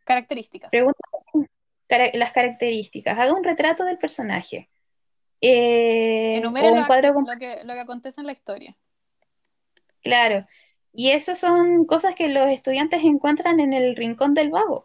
[0.04, 0.70] Características.
[0.70, 1.02] preguntas,
[2.14, 4.70] las características, haga un retrato del personaje.
[5.42, 8.76] Eh, Enumere lo, con- lo que, lo que acontece en la historia.
[10.02, 10.46] Claro.
[10.94, 14.82] Y esas son cosas que los estudiantes encuentran en el rincón del vago.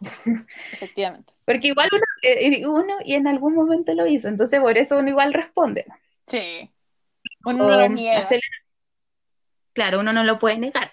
[0.72, 1.32] Efectivamente.
[1.46, 5.08] Porque igual uno, eh, uno y en algún momento lo hizo, entonces por eso uno
[5.08, 5.86] igual responde.
[6.26, 6.70] Sí.
[7.44, 8.20] Uno no lo O niega.
[8.20, 8.42] hacerle-
[9.72, 10.92] claro, uno no lo puede negar,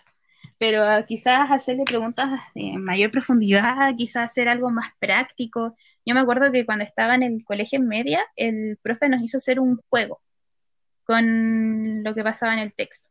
[0.57, 5.75] pero quizás hacerle preguntas de mayor profundidad, quizás hacer algo más práctico.
[6.05, 9.37] Yo me acuerdo que cuando estaba en el colegio en media, el profe nos hizo
[9.37, 10.21] hacer un juego
[11.03, 13.09] con lo que pasaba en el texto.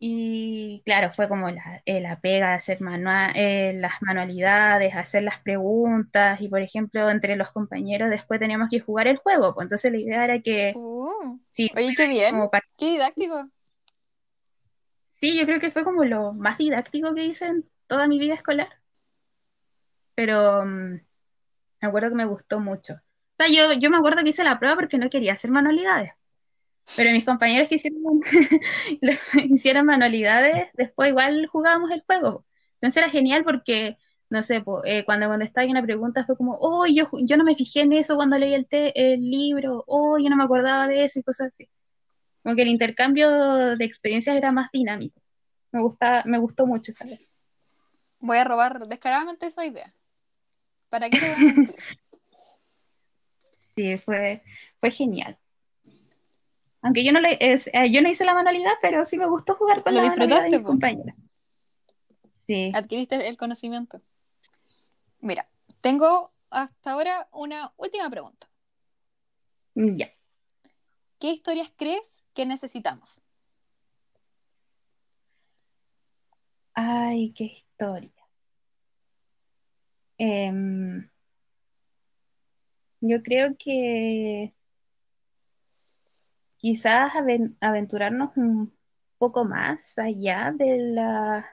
[0.00, 5.24] Y claro, fue como la, eh, la pega de hacer manua- eh, las manualidades, hacer
[5.24, 9.54] las preguntas, y por ejemplo, entre los compañeros después teníamos que jugar el juego.
[9.54, 12.30] Pues entonces la idea era que, Uh, sí, oye, qué bien.
[12.30, 13.48] como para- Qué didáctico.
[15.20, 18.34] Sí, yo creo que fue como lo más didáctico que hice en toda mi vida
[18.34, 18.68] escolar.
[20.14, 20.92] Pero mm,
[21.82, 22.94] me acuerdo que me gustó mucho.
[22.94, 26.12] O sea, yo, yo me acuerdo que hice la prueba porque no quería hacer manualidades.
[26.94, 28.00] Pero mis compañeros que hicieron,
[29.50, 32.46] hicieron manualidades, después igual jugábamos el juego.
[32.76, 33.98] Entonces era genial porque,
[34.30, 37.56] no sé, po, eh, cuando contestaba una pregunta fue como, oh, yo, yo no me
[37.56, 41.20] fijé en eso cuando leí el, el libro, oh, yo no me acordaba de eso
[41.20, 41.68] y cosas así.
[42.42, 43.28] Como que el intercambio
[43.76, 45.20] de experiencias era más dinámico.
[45.72, 47.20] Me gusta, me gustó mucho, ¿sabes?
[48.20, 49.94] Voy a robar descaradamente esa idea.
[50.90, 51.18] ¿Para qué?
[53.76, 54.42] Sí, fue,
[54.80, 55.38] fue genial.
[56.82, 59.54] Aunque yo no, le, es- eh, yo no hice la manualidad, pero sí me gustó
[59.54, 61.16] jugar con ¿Lo la manualidad de mis compañeras.
[62.46, 64.00] Sí, Adquiriste el conocimiento.
[65.20, 65.48] Mira,
[65.80, 68.48] tengo hasta ahora una última pregunta.
[69.74, 70.08] ya.
[71.20, 73.10] ¿Qué historias crees que necesitamos?
[76.74, 78.14] Ay, qué historias.
[80.18, 81.08] Em,
[83.00, 84.54] yo creo que
[86.56, 88.76] quizás aven- aventurarnos un
[89.18, 91.46] poco más allá de la,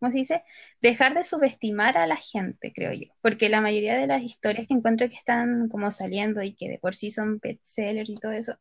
[0.00, 0.44] ¿cómo se dice?
[0.82, 3.08] Dejar de subestimar a la gente, creo yo.
[3.22, 6.78] Porque la mayoría de las historias que encuentro que están como saliendo y que de
[6.78, 8.56] por sí son bestsellers y todo eso,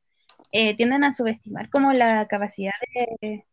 [0.52, 3.46] eh, tienden a subestimar como la capacidad de,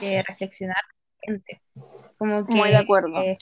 [0.00, 0.82] de reflexionar
[1.22, 1.62] gente.
[2.18, 3.22] Como que, Muy de acuerdo.
[3.22, 3.38] eh,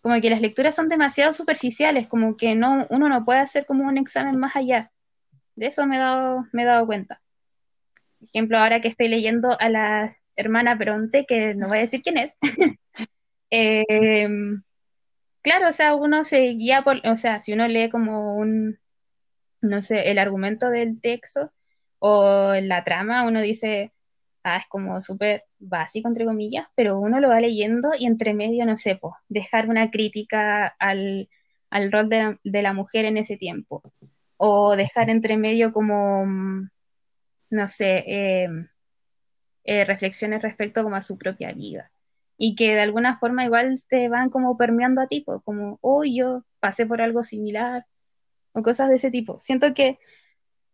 [0.00, 3.86] como que las lecturas son demasiado superficiales, como que no, uno no puede hacer como
[3.86, 4.90] un examen más allá.
[5.56, 7.20] De eso me he dado, me he dado cuenta.
[8.18, 12.02] Por ejemplo, ahora que estoy leyendo a la hermana Bronte, que no voy a decir
[12.02, 12.34] quién es,
[13.50, 14.26] eh,
[15.42, 18.78] claro, o sea, uno se guía por, o sea, si uno lee como un,
[19.60, 21.52] no sé, el argumento del texto
[21.98, 23.92] o la trama, uno dice,
[24.44, 28.66] ah, es como súper básico, entre comillas, pero uno lo va leyendo y entre medio,
[28.66, 28.98] no sé,
[29.28, 31.28] dejar una crítica al,
[31.70, 33.82] al rol de la, mujer en ese tiempo,
[34.36, 36.70] o dejar entre medio como, mm,
[37.50, 38.48] no sé, eh,
[39.64, 41.90] eh, reflexiones respecto como a su propia vida.
[42.36, 46.04] Y que de alguna forma igual te van como permeando a ti, pues, como, oh,
[46.04, 47.86] yo pasé por algo similar,
[48.52, 49.38] o cosas de ese tipo.
[49.38, 49.98] Siento que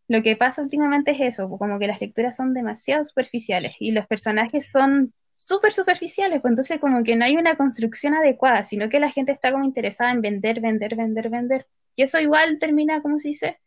[0.09, 4.07] lo que pasa últimamente es eso, como que las lecturas son demasiado superficiales y los
[4.07, 9.01] personajes son súper superficiales, pues entonces como que no hay una construcción adecuada, sino que
[9.01, 11.66] la gente está como interesada en vender, vender, vender, vender.
[11.97, 13.59] Y eso igual termina, ¿cómo se dice?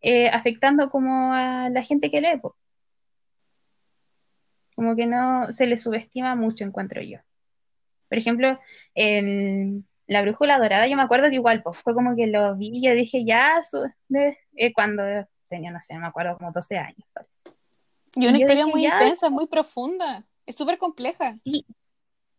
[0.00, 2.40] Eh, afectando como a la gente que lee.
[4.74, 7.18] Como que no se le subestima mucho, encuentro yo.
[8.08, 8.58] Por ejemplo,
[8.94, 12.70] en La Brújula Dorada, yo me acuerdo que igual, pues fue como que lo vi
[12.74, 15.02] y yo dije, ya, su- de- eh, cuando
[15.48, 17.50] tenía, no sé, no me acuerdo, como 12 años, parece.
[18.14, 18.98] Y una historia dije, muy ya.
[19.00, 20.24] intensa, muy profunda.
[20.46, 21.34] Es súper compleja.
[21.44, 21.64] Sí,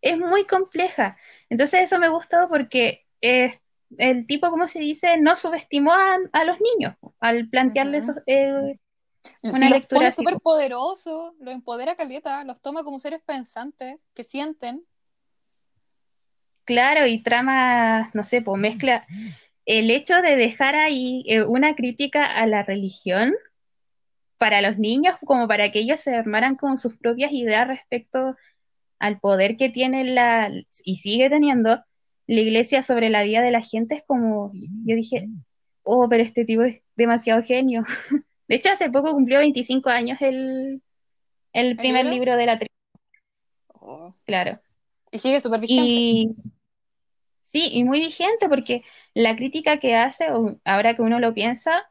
[0.02, 1.18] es muy compleja.
[1.50, 3.52] Entonces eso me gustó porque eh,
[3.98, 5.18] el tipo, ¿cómo se dice?
[5.18, 8.78] No subestimó a, a los niños al plantearles esos, eh,
[9.42, 10.42] Una los lectura súper po.
[10.42, 14.86] poderosos, los empodera caleta, los toma como seres pensantes, que sienten.
[16.66, 19.06] Claro, y trama, no sé, pues mezcla
[19.66, 23.34] el hecho de dejar ahí eh, una crítica a la religión
[24.38, 28.36] para los niños, como para que ellos se armaran con sus propias ideas respecto
[29.00, 30.52] al poder que tiene la,
[30.84, 31.82] y sigue teniendo
[32.28, 35.28] la iglesia sobre la vida de la gente, es como, yo dije,
[35.84, 37.84] oh, pero este tipo es demasiado genio.
[38.48, 40.82] De hecho, hace poco cumplió 25 años el,
[41.54, 42.16] el primer libro?
[42.16, 44.60] libro de la trilogía, claro.
[45.14, 46.34] Y sigue súper vigente.
[47.42, 48.84] Sí, y muy vigente porque
[49.14, 50.26] la crítica que hace,
[50.66, 51.84] ahora que uno lo piensa,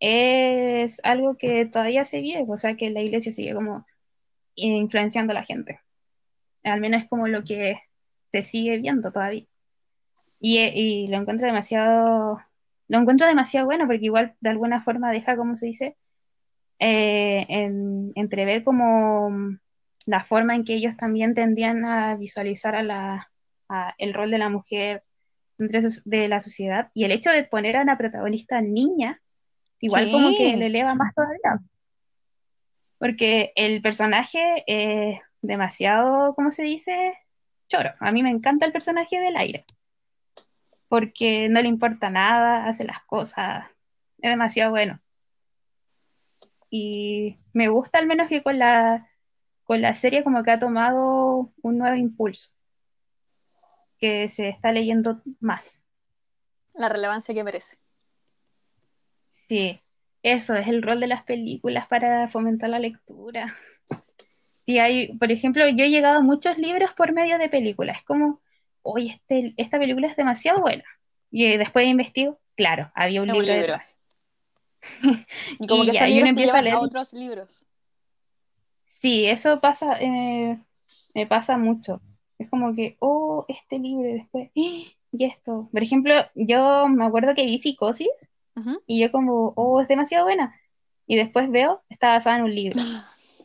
[0.00, 3.86] es algo que todavía se vive, o sea que la iglesia sigue como
[4.54, 5.80] influenciando a la gente.
[6.62, 7.80] Al menos es como lo que
[8.26, 9.46] se sigue viendo todavía.
[10.38, 12.42] Y, lo encuentro demasiado,
[12.88, 15.96] lo encuentro demasiado bueno porque igual de alguna forma deja, como se dice,
[16.80, 19.30] eh, en- entrever como
[20.06, 23.30] la forma en que ellos también tendían a visualizar a la,
[23.68, 25.04] a el rol de la mujer
[25.58, 26.90] dentro de la sociedad.
[26.94, 29.20] Y el hecho de poner a una protagonista niña,
[29.80, 31.60] igual como que le eleva más todavía.
[32.98, 37.18] Porque el personaje es demasiado, ¿cómo se dice?
[37.68, 37.90] Choro.
[38.00, 39.64] A mí me encanta el personaje del aire,
[40.88, 43.66] porque no le importa nada, hace las cosas,
[44.20, 45.00] es demasiado bueno.
[46.70, 49.08] Y me gusta al menos que con la,
[49.64, 52.50] con la serie como que ha tomado un nuevo impulso,
[53.98, 55.82] que se está leyendo más.
[56.74, 57.78] la relevancia que merece.
[59.28, 59.80] Sí,
[60.22, 63.54] eso es el rol de las películas para fomentar la lectura.
[64.60, 67.98] Sí, hay, por ejemplo, yo he llegado a muchos libros por medio de películas.
[67.98, 68.40] Es como,
[68.82, 70.84] oye, este, esta película es demasiado buena.
[71.30, 73.56] Y eh, después investigo, claro, había un libro libro.
[73.56, 73.98] detrás.
[75.58, 76.76] Y como Y que ya, y uno empieza a leer.
[76.76, 77.61] a otros libros.
[79.02, 80.56] Sí, eso pasa, eh,
[81.12, 82.00] me pasa mucho.
[82.38, 84.92] Es como que, oh, este libro, y después, ¡ah!
[85.10, 85.68] y esto.
[85.72, 88.28] Por ejemplo, yo me acuerdo que vi Psicosis
[88.86, 90.54] y yo como, oh, es demasiado buena.
[91.08, 92.80] Y después veo, está basada en un libro.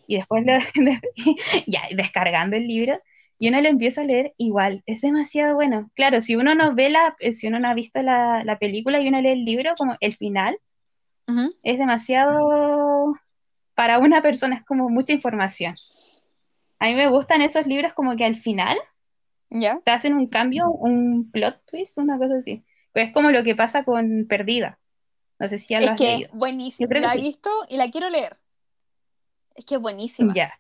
[0.05, 0.53] Y después lo,
[1.66, 2.99] ya, descargando el libro,
[3.39, 5.89] y uno lo empieza a leer igual, es demasiado bueno.
[5.95, 9.01] Claro, si uno no ve la, eh, si uno no ha visto la, la película
[9.01, 10.60] y uno lee el libro, como el final,
[11.64, 12.47] es demasiado,
[13.78, 15.76] para una persona es como mucha información.
[16.80, 18.76] A mí me gustan esos libros como que al final
[19.52, 19.80] ¿Ya?
[19.86, 22.66] te hacen un cambio, un plot twist, una cosa así.
[22.96, 24.80] Es como lo que pasa con Perdida.
[25.40, 26.30] No sé si ya lo Es has que leído.
[26.34, 26.86] buenísimo.
[26.86, 27.22] Yo creo que La he sí.
[27.22, 28.38] visto y la quiero leer.
[29.54, 30.34] Es que es buenísima.
[30.34, 30.60] Ya.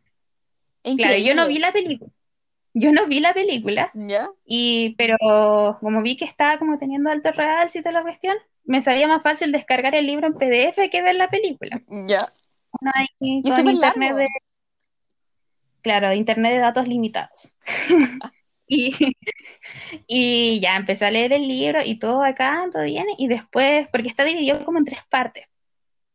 [0.83, 2.11] Es Claro, yo no vi la película.
[2.73, 4.29] Yo no vi la película, ¿Ya?
[4.45, 5.17] Y, pero
[5.81, 9.23] como vi que estaba como teniendo alto real y toda la cuestión, me salía más
[9.23, 11.81] fácil descargar el libro en PDF que ver la película.
[12.05, 12.31] ¿Ya?
[12.81, 14.17] Uno ahí Y es con internet largo.
[14.17, 14.27] de,
[15.81, 17.53] claro, internet de datos limitados.
[18.69, 18.93] Y,
[20.07, 24.09] y ya empecé a leer el libro y todo acá, todo bien, y después, porque
[24.09, 25.45] está dividido como en tres partes.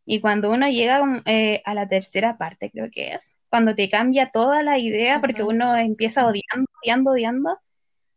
[0.04, 4.30] Y cuando uno llega eh, a la tercera parte, creo que es, cuando te cambia
[4.30, 7.58] toda la idea, porque uno empieza odiando, odiando, odiando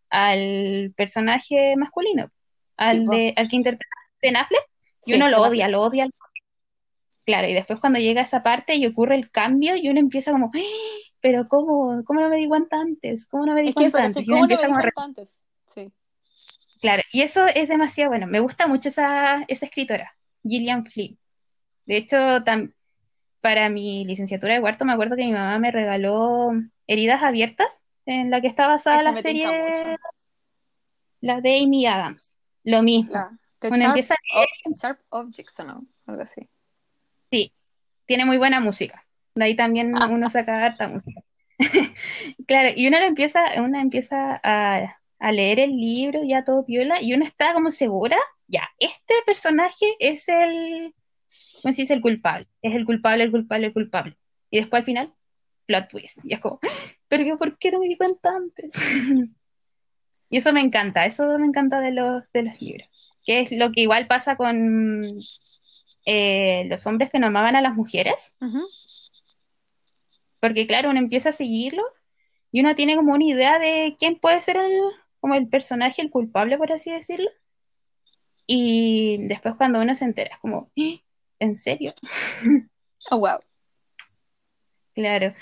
[0.10, 2.30] al personaje masculino,
[2.76, 4.64] al, de, al que interpreta Ben Affleck,
[5.06, 6.10] y Sí, uno lo odia, lo odia.
[7.26, 10.52] Claro, y después cuando llega esa parte y ocurre el cambio, y uno empieza como,
[10.54, 10.60] "¡Ah!
[11.22, 12.04] pero ¿cómo?
[12.06, 13.26] ¿Cómo no me di cuenta antes?
[13.26, 14.26] ¿Cómo no me di Es cuenta antes?
[14.28, 15.40] ¿Cómo no me di cuenta antes?
[15.74, 15.92] Sí.
[16.80, 18.28] Claro, y eso es demasiado bueno.
[18.28, 21.18] Me gusta mucho esa, esa escritora, Gillian Flynn.
[21.88, 22.74] De hecho, tam-
[23.42, 26.52] para mi licenciatura de cuarto, me acuerdo que mi mamá me regaló
[26.88, 29.98] Heridas Abiertas, en la que está basada la serie,
[31.22, 32.38] la de Amy Adams.
[32.64, 33.12] Lo mismo.
[33.14, 35.86] La The Uno Sharp, empieza a leer, Ob- Sharp Objects, ¿o no?
[36.08, 36.48] Algo así.
[38.06, 39.06] Tiene muy buena música.
[39.36, 41.22] De ahí también Ah, uno saca harta música.
[42.48, 47.14] Claro, y uno empieza, uno empieza a, a leer el libro ya todo piola, y
[47.14, 50.94] uno está como segura, ya, este personaje es el,
[51.62, 51.94] ¿cómo se dice?
[51.94, 52.48] El culpable.
[52.62, 54.18] Es el culpable, el culpable, el culpable.
[54.52, 55.14] Y después al final,
[55.66, 56.20] plot twist.
[56.24, 56.60] Y es como,
[57.08, 58.74] pero yo, ¿por qué no me di cuenta antes?
[60.28, 62.90] Y eso me encanta, eso me encanta de los, de los libros.
[63.24, 65.04] Que es lo que igual pasa con
[66.06, 68.36] eh, los hombres que no amaban a las mujeres.
[70.40, 71.84] Porque claro, uno empieza a seguirlo
[72.52, 74.80] y uno tiene como una idea de quién puede ser el,
[75.20, 77.30] como el personaje, el culpable, por así decirlo.
[78.48, 81.02] Y después cuando uno se entera, es como, "¿Eh?
[81.40, 81.94] ¿en serio?
[83.12, 83.38] Oh, wow.
[84.96, 85.36] Claro.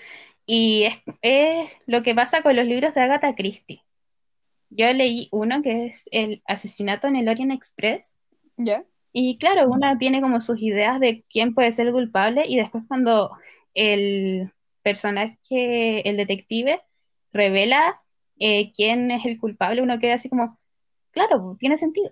[0.46, 3.82] Y es, es lo que pasa con los libros de Agatha Christie.
[4.70, 8.18] Yo leí uno que es El asesinato en el Orient Express.
[8.58, 8.84] ¿Ya?
[9.14, 12.84] Y claro, uno tiene como sus ideas de quién puede ser el culpable y después
[12.88, 13.32] cuando
[13.76, 14.52] el
[14.84, 16.82] personaje, el detective,
[17.34, 18.02] revela
[18.40, 20.60] eh, quién es el culpable, uno queda así como,
[21.12, 22.12] claro, pues, tiene sentido.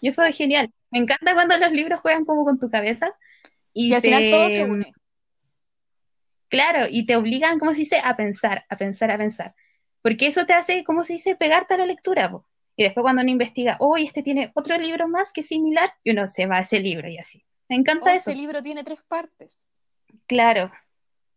[0.00, 0.72] Y eso es genial.
[0.90, 3.10] Me encanta cuando los libros juegan como con tu cabeza
[3.88, 4.96] Y y al final todo te, se une.
[6.48, 8.00] claro, y te obligan, ¿cómo se dice?
[8.04, 9.54] A pensar, a pensar, a pensar.
[10.02, 11.36] Porque eso te hace, ¿cómo se dice?
[11.36, 12.46] Pegarte a la lectura, po.
[12.76, 16.10] Y después cuando uno investiga, oh, este tiene otro libro más que es similar, y
[16.10, 17.44] uno se va a ese libro y así.
[17.68, 18.40] Me Oh, encanta este eso.
[18.40, 19.58] libro tiene tres partes.
[20.26, 20.70] Claro.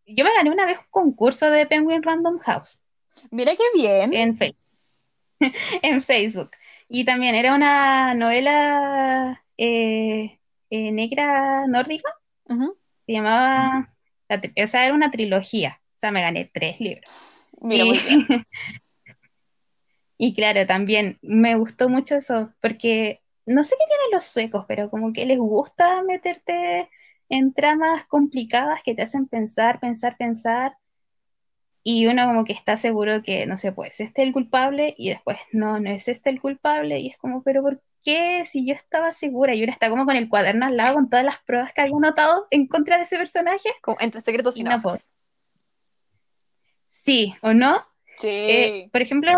[0.06, 2.80] Yo me gané una vez un concurso de Penguin Random House
[3.30, 4.12] Mira qué bien.
[4.14, 4.56] en, Fe-
[5.82, 6.50] en Facebook.
[6.88, 12.10] Y también era una novela eh, eh, negra nórdica.
[13.06, 13.92] Se llamaba,
[14.30, 15.80] o sea, era una trilogía.
[15.94, 17.10] O sea, me gané tres libros.
[17.60, 18.26] Mira, Y, muy bien.
[20.22, 24.90] Y claro, también me gustó mucho eso, porque no sé qué tienen los suecos, pero
[24.90, 26.90] como que les gusta meterte
[27.30, 30.76] en tramas complicadas que te hacen pensar, pensar, pensar,
[31.82, 35.08] y uno como que está seguro que, no sé, pues este es el culpable, y
[35.08, 38.44] después no, no es este el culpable, y es como, pero ¿por qué?
[38.44, 41.24] Si yo estaba segura, y uno está como con el cuaderno al lado con todas
[41.24, 43.70] las pruebas que había notado en contra de ese personaje.
[43.80, 44.82] Como entre secretos y, Y no.
[46.88, 47.86] Sí, ¿o no?
[48.18, 48.28] Sí.
[48.28, 49.32] Eh, por ejemplo,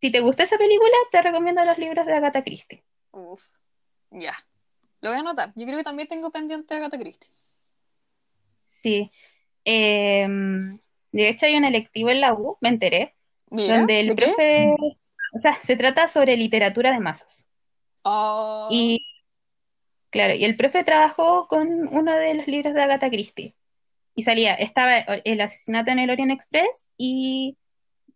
[0.00, 2.84] si te gusta esa película, te recomiendo los libros de Agatha Christie.
[3.12, 3.42] Uf.
[4.10, 4.34] Ya.
[5.00, 5.52] Lo voy a anotar.
[5.56, 7.30] Yo creo que también tengo pendiente a Agatha Christie.
[8.64, 9.10] Sí.
[9.64, 10.78] Em,
[11.12, 13.16] de hecho, hay un electivo en la U, me enteré,
[13.50, 14.74] Mira, donde el profe,
[15.34, 17.48] o sea, se trata sobre literatura de masas.
[18.02, 19.00] Oh, Y
[20.10, 23.56] claro, y el profe trabajó con uno de los libros de Agatha Christie.
[24.14, 27.56] Y salía, estaba el asesinato en el Orient Express y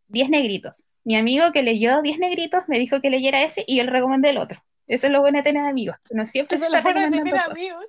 [0.08, 0.84] Diez negritos.
[1.04, 4.38] Mi amigo que leyó Diez negritos me dijo que leyera ese y le recomendé el
[4.38, 4.62] otro.
[4.86, 5.96] Eso es lo bueno de tener amigos.
[6.10, 7.58] No siempre eso se está de tener recomendando cosas.
[7.58, 7.84] amigos.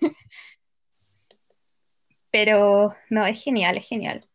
[2.30, 4.26] Pero no, es genial, es genial.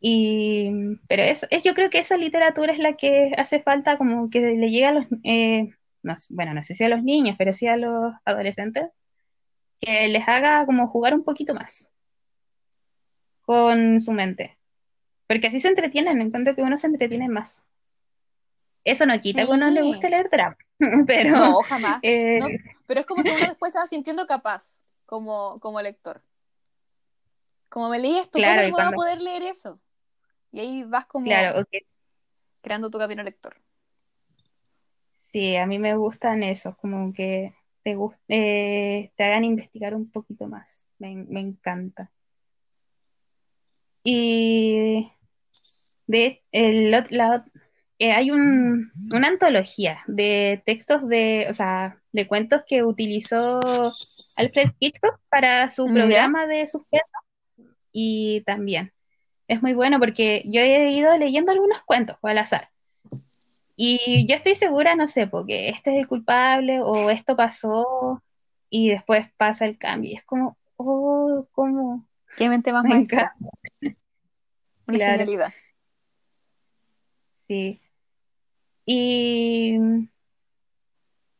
[0.00, 0.70] Y,
[1.08, 4.40] pero es, es- yo creo que esa literatura es la que hace falta como que
[4.40, 5.68] le llegue a los, eh,
[6.02, 8.84] no bueno, no sé si a los niños, pero sí a los adolescentes,
[9.80, 11.90] que les haga como jugar un poquito más
[13.42, 14.56] con su mente.
[15.30, 17.64] Porque así se entretienen, encuentro que uno se entretiene más.
[18.84, 20.56] Eso no quita que a uno le guste leer drama,
[21.06, 22.02] pero No, jamás.
[22.02, 22.46] eh, No,
[22.86, 24.64] pero es como que uno después se va sintiendo capaz
[25.06, 26.22] como, como lector.
[27.70, 29.80] Como me leí esto, Claro, ¿cómo voy a poder leer eso?
[30.52, 31.66] Y ahí vas como claro,
[32.62, 33.60] creando tu camino lector.
[35.32, 37.54] Sí, a mí me gustan esos, como que
[37.84, 37.96] te
[38.28, 40.88] eh, te hagan investigar un poquito más.
[40.98, 42.10] Me, me encanta.
[44.04, 45.10] Y
[46.10, 47.44] de el la
[47.98, 53.60] eh, hay un, una antología de textos de, o sea, de cuentos que utilizó
[54.36, 57.06] Alfred Hitchcock para su programa de suspenso
[57.92, 58.92] y también
[59.48, 62.70] es muy bueno porque yo he ido leyendo algunos cuentos al azar.
[63.76, 68.22] Y yo estoy segura, no sé, porque este es el culpable o esto pasó
[68.70, 70.12] y después pasa el cambio.
[70.12, 72.06] Y es como, oh, ¿cómo?
[72.36, 73.34] Qué mente más encanta.
[74.86, 75.18] Una Claro.
[75.18, 75.52] genialidad.
[77.50, 77.80] Sí.
[78.86, 79.76] Y,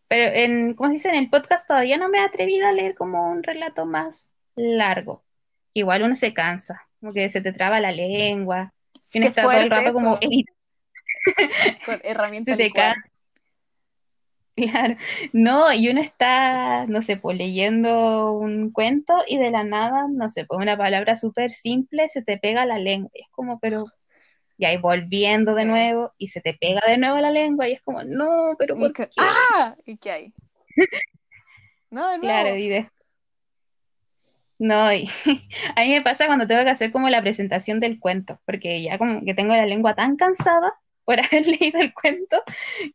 [0.09, 1.09] pero en, ¿cómo se dice?
[1.11, 5.23] En el podcast todavía no me he atrevido a leer como un relato más largo.
[5.73, 8.75] Igual uno se cansa, como que se te traba la lengua,
[9.13, 10.19] y uno está todo el rato como.
[11.87, 13.09] Con herramienta Se te cansa.
[14.57, 14.97] Claro,
[15.33, 20.29] no, y uno está, no sé, pues leyendo un cuento y de la nada, no
[20.29, 23.13] sé, pues una palabra súper simple se te pega a la lengua.
[23.15, 23.87] Y es como, pero,
[24.61, 27.81] y ahí volviendo de nuevo y se te pega de nuevo la lengua y es
[27.81, 29.09] como, no, pero ¿por qué?
[29.19, 29.75] ¡Ah!
[29.87, 30.35] ¿Y qué hay?
[31.91, 32.33] No, de nuevo.
[32.33, 32.91] Claro, y de-
[34.59, 35.09] No, y
[35.77, 38.99] a mí me pasa cuando tengo que hacer como la presentación del cuento, porque ya
[38.99, 40.75] como que tengo la lengua tan cansada
[41.07, 42.43] por haber leído el cuento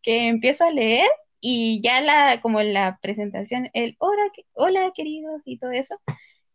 [0.03, 1.09] que empiezo a leer
[1.41, 4.21] y ya la, como la presentación, el hola,
[4.53, 5.99] hola queridos y todo eso,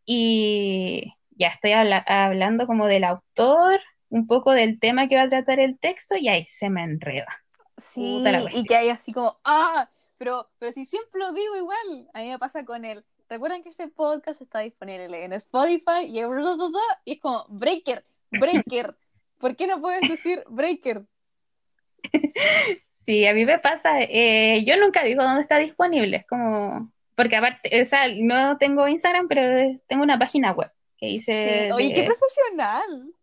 [0.07, 3.81] y ya estoy habla- hablando como del autor,
[4.11, 7.43] un poco del tema que va a tratar el texto y ahí se me enreda.
[7.79, 9.89] Sí, y que hay así como, ¡ah!
[10.19, 12.11] Pero, pero si siempre lo digo igual.
[12.13, 13.05] A mí me pasa con el.
[13.29, 18.95] Recuerden que este podcast está disponible en Spotify y, y es como, Breaker, Breaker.
[19.39, 21.07] ¿Por qué no puedes decir Breaker?
[22.93, 27.37] Sí, a mí me pasa, eh, yo nunca digo dónde está disponible, es como, porque
[27.37, 31.95] aparte, o sea, no tengo Instagram, pero tengo una página web que hice Sí, oye,
[31.95, 33.15] qué profesional.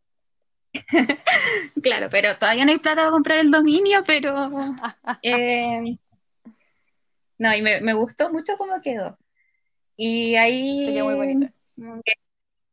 [1.83, 4.49] claro, pero todavía no hay plata para comprar el dominio, pero
[5.23, 5.97] eh,
[7.37, 9.17] no, y me, me gustó mucho cómo quedó.
[9.97, 11.15] Y ahí, quedó muy
[12.05, 12.13] que,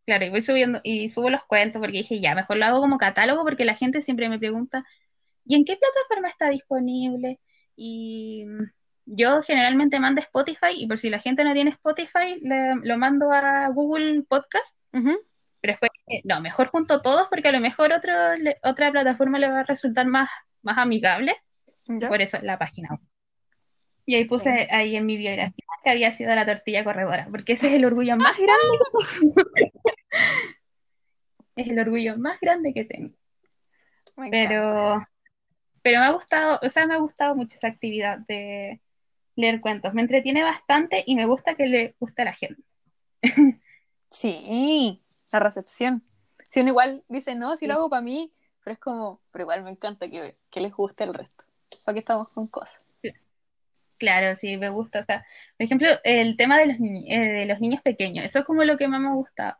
[0.07, 2.99] claro, y voy subiendo, y subo los cuentos porque dije, ya, mejor lo hago como
[2.99, 4.85] catálogo porque la gente siempre me pregunta,
[5.45, 7.41] ¿y en qué plataforma está disponible?
[7.77, 8.65] Y mm,
[9.07, 12.99] yo generalmente mando a Spotify y por si la gente no tiene Spotify, le- lo
[12.99, 14.77] mando a Google Podcast.
[15.65, 15.93] Pero después,
[16.25, 18.13] no, mejor junto todos porque a lo mejor otro,
[18.63, 20.29] otra plataforma le va a resultar más,
[20.61, 21.37] más amigable,
[21.87, 22.07] ¿Ya?
[22.07, 23.01] por eso la página web.
[24.05, 27.69] Y ahí puse ahí en mi biografía que había sido la tortilla corredora, porque ese
[27.69, 29.35] es el orgullo más grande que tengo.
[31.57, 33.15] Es el orgullo más grande que tengo.
[34.17, 34.49] Me encanta.
[34.49, 35.07] Pero,
[35.81, 38.83] pero me ha gustado, o sea, me ha gustado mucho esa actividad de
[39.35, 39.95] leer cuentos.
[39.95, 42.63] Me entretiene bastante y me gusta que le guste a la gente.
[44.11, 46.03] Sí, la recepción.
[46.51, 49.63] Si uno igual dice, no, si lo hago para mí, pero es como, pero igual
[49.65, 51.45] me encanta que, que les guste el resto.
[51.85, 52.75] ¿Para qué estamos con cosas?
[53.99, 55.01] Claro, sí, me gusta.
[55.01, 55.25] O sea,
[55.57, 58.65] por ejemplo, el tema de los, ni- eh, de los niños pequeños, eso es como
[58.65, 59.59] lo que más me gusta.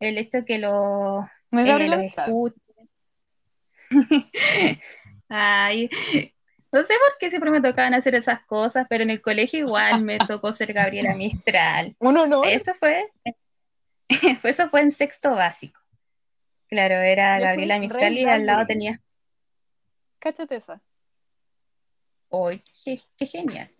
[0.00, 2.62] El hecho que los, Me eh, los escuchen.
[5.28, 5.88] Ay,
[6.72, 10.02] no sé por qué siempre me tocaban hacer esas cosas, pero en el colegio igual
[10.02, 11.96] me tocó ser Gabriela Mistral.
[12.00, 12.46] Un honor.
[12.46, 13.10] Eso fue-
[14.42, 15.80] eso fue en sexto básico.
[16.68, 19.00] Claro, era Yo Gabriela Mistral y al lado tenía,
[20.18, 20.80] Cáchate esa.
[22.28, 23.70] ¡Uy, qué, qué genial!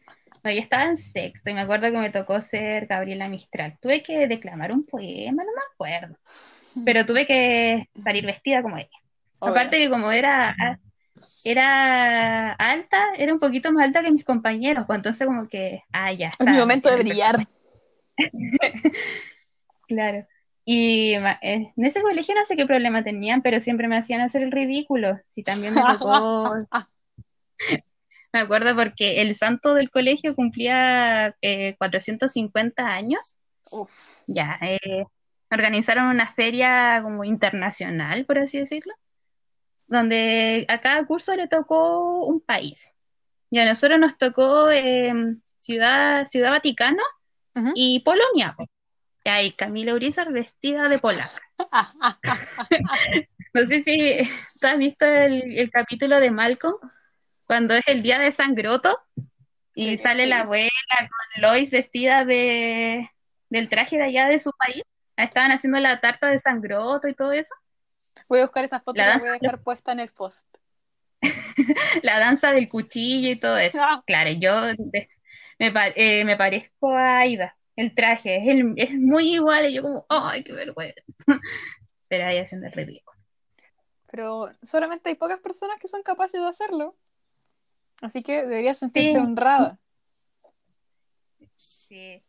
[0.44, 3.76] No, yo estaba en sexto y me acuerdo que me tocó ser Gabriela Mistral.
[3.80, 6.16] Tuve que declamar un poema, no me acuerdo,
[6.84, 8.88] pero tuve que salir vestida como ella.
[9.40, 9.52] Obvio.
[9.52, 10.54] Aparte que como era,
[11.44, 16.12] era alta, era un poquito más alta que mis compañeros, pues entonces como que, ah,
[16.12, 17.46] ya Es mi está, momento de brillar.
[19.88, 20.26] Claro.
[20.64, 24.42] Y eh, en ese colegio no sé qué problema tenían, pero siempre me hacían hacer
[24.42, 25.18] el ridículo.
[25.26, 26.54] Sí, también me tocó,
[28.34, 33.38] me acuerdo porque el santo del colegio cumplía eh, 450 años.
[33.70, 33.90] Uf.
[34.26, 35.06] Ya, eh,
[35.50, 38.92] organizaron una feria como internacional, por así decirlo,
[39.86, 42.92] donde a cada curso le tocó un país.
[43.50, 45.14] Y a nosotros nos tocó eh,
[45.56, 47.02] Ciudad, Ciudad Vaticano
[47.74, 48.54] y Polonia.
[48.54, 48.66] po.
[49.28, 51.30] Y ahí Camila Urizar vestida de polaca.
[53.54, 54.18] No sé si
[54.60, 56.76] tú has visto el, el capítulo de Malcolm,
[57.46, 58.98] cuando es el día de Sangroto
[59.74, 60.28] y Sí, sale sí.
[60.30, 63.10] la abuela con Lois vestida de,
[63.50, 64.82] del traje de allá de su país.
[65.16, 67.54] Estaban haciendo la tarta de Sangroto y todo eso.
[68.28, 70.10] Voy a buscar esas fotos y La las danza voy a dejar puesta en el
[70.10, 70.46] post.
[72.02, 73.78] La danza del cuchillo y todo eso.
[73.82, 74.02] Ah.
[74.06, 75.08] Claro, yo de-
[75.58, 77.57] me, eh, me parezco a Aida.
[77.78, 81.00] El traje es, el- es muy igual y yo como, ¡ay, qué vergüenza!
[82.08, 83.16] Pero ahí haciendo el ridículo.
[84.10, 86.96] Pero solamente hay pocas personas que son capaces de hacerlo.
[88.02, 89.24] Así que deberías sentirte Sí.
[89.24, 89.78] honrada.
[91.56, 92.22] Sí.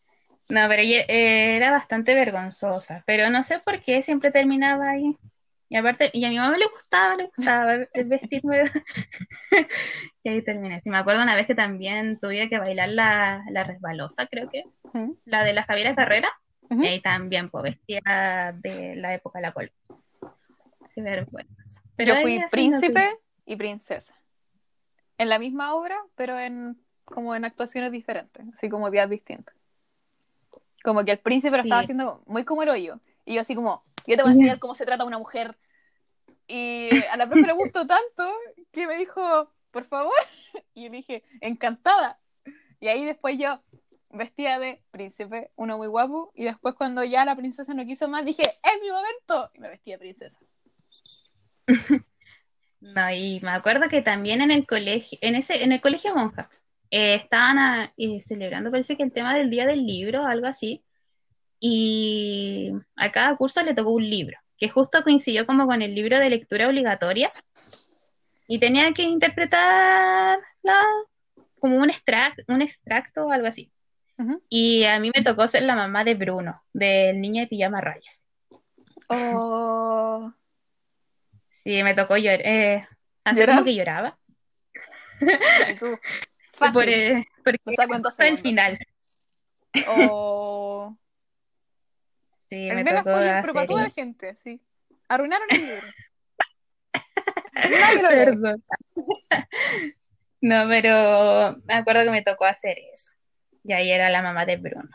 [0.49, 5.15] No, pero ella- eh, era bastante vergonzosa, pero no sé por qué siempre terminaba ahí.
[5.71, 8.63] Y aparte, y a mi mamá le gustaba, le gustaba el vestirme.
[10.23, 10.81] Y ahí terminé.
[10.81, 14.65] Sí, me acuerdo una vez que también tuve que bailar la, la resbalosa, creo que,
[15.25, 16.29] la de la Javiera Carrera.
[16.71, 19.71] Y ahí también, pues, vestida de la época de la col.
[20.93, 21.81] Qué vergüenza.
[21.95, 24.13] Pero Yo fui príncipe y princesa.
[25.17, 29.55] En la misma obra, pero en como en actuaciones diferentes, así como días distintos.
[30.83, 31.69] Como que el príncipe lo Sí.
[31.69, 32.99] estaba haciendo muy como el hoyo.
[33.29, 35.55] Y yo así como, yo te voy a enseñar cómo se trata una mujer.
[36.47, 38.27] Y a la profe le gustó tanto
[38.71, 40.11] que me dijo, por favor.
[40.73, 42.19] Y yo dije, encantada.
[42.79, 43.61] Y ahí después yo,
[44.09, 46.31] vestida de príncipe, uno muy guapo.
[46.33, 49.51] Y después cuando ya la princesa no quiso más, dije, es mi momento.
[49.53, 50.39] Y me vestí de princesa.
[52.81, 56.49] No, y me acuerdo que también en el colegio, en ese, en el colegio monja,
[56.91, 60.85] eh, estaban ah, eh, celebrando, parece que el tema del día del libro, algo así,
[61.59, 66.17] y a cada curso le tocó un libro, que justo coincidió como con el libro
[66.19, 67.31] de lectura obligatoria,
[68.47, 70.81] y tenía que interpretar la,
[71.59, 73.71] como un extract, un extracto o algo así.
[74.49, 78.27] Y a mí me tocó ser la mamá de Bruno, del niño de pijama rayas.
[79.07, 80.33] Oh,
[81.63, 82.87] Sí, me tocó llorar, eh,
[83.25, 83.55] ¿Llorar?
[83.57, 84.15] como que lloraba.
[86.73, 88.77] Por, eh, porque dos hasta el final.
[89.87, 90.97] Oh.
[92.49, 94.61] Sí, me tocó spoiler, pero para hacer toda la gente, sí.
[95.07, 95.81] Arruinaron el libro.
[98.09, 98.63] Perdón.
[100.41, 103.11] No, pero me acuerdo que me tocó hacer eso.
[103.63, 104.89] Y ahí era la mamá de Bruno.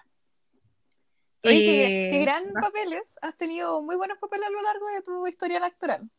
[1.44, 3.02] Oye, Y- qué, qué gran papeles.
[3.20, 6.10] Has tenido muy buenos papeles a lo largo de tu historia electoral.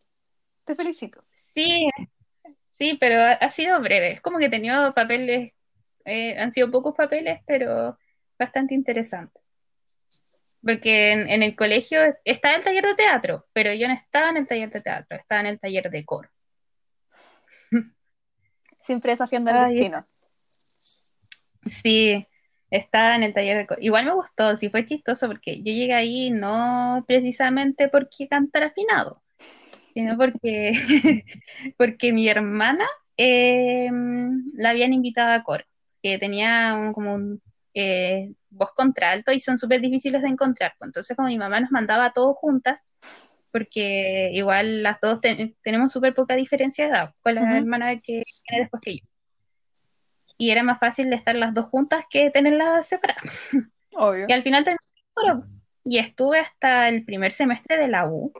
[0.64, 1.24] Te felicito.
[1.54, 1.90] Sí,
[2.72, 4.14] sí, pero ha, ha sido breve.
[4.14, 5.54] Es como que he tenido papeles,
[6.06, 7.98] eh, han sido pocos papeles, pero
[8.38, 9.42] bastante interesantes.
[10.66, 14.38] Porque en, en el colegio estaba el taller de teatro, pero yo no estaba en
[14.38, 16.30] el taller de teatro, estaba en el taller de coro.
[18.82, 20.08] Siempre desafiando el destino.
[21.66, 22.28] Sí,
[22.72, 23.82] estaba en el taller de coro.
[23.82, 29.22] Igual me gustó, sí fue chistoso porque yo llegué ahí no precisamente porque cantara afinado,
[29.94, 30.74] sino porque,
[31.78, 32.86] porque mi hermana
[33.18, 33.90] eh,
[34.56, 35.64] la habían invitado a coro,
[36.02, 37.42] que tenía un- como un
[37.76, 40.74] eh, voz contralto y son súper difíciles de encontrar.
[40.80, 40.88] pues.
[40.88, 42.88] Entonces, como mi mamá nos mandaba a todos juntas,
[43.52, 47.54] porque igual las dos ten- tenemos súper poca diferencia de edad con la Ujú.
[47.56, 49.06] hermana que viene después que yo.
[50.38, 53.24] Y era más fácil de estar las dos juntas que tenerlas separadas.
[53.94, 54.26] Obvio.
[54.28, 54.82] Y al final terminé
[55.14, 55.44] coro.
[55.86, 58.34] Y estuve hasta el primer semestre de la U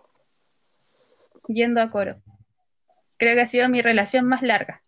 [1.48, 2.22] yendo a coro.
[3.18, 4.82] creo que ha sido mi relación más larga.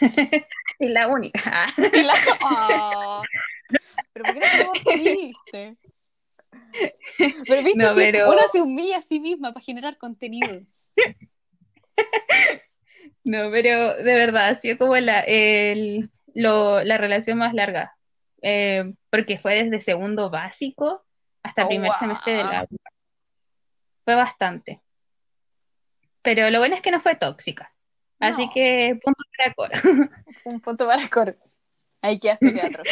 [0.78, 1.66] y la única.
[1.78, 3.22] Y la- Oh.
[4.14, 5.78] Pero ¿por qué no estamos tristes?
[7.48, 10.60] Pero viste, No, pero- uno se humilla a sí misma para generar contenido.
[13.26, 17.96] No, pero de verdad, ha sido como la, el- lo- la relación más larga.
[18.42, 21.06] Eh, porque fue desde segundo básico
[21.42, 21.98] hasta Oh, primer wow.
[21.98, 22.76] semestre de la U.
[24.04, 24.82] Fue bastante.
[26.20, 27.74] Pero lo bueno es que no fue tóxica.
[28.20, 29.82] Así que punto para Cora.
[30.44, 31.34] Un punto para Cor.
[32.02, 32.82] Ahí quedaste teatro.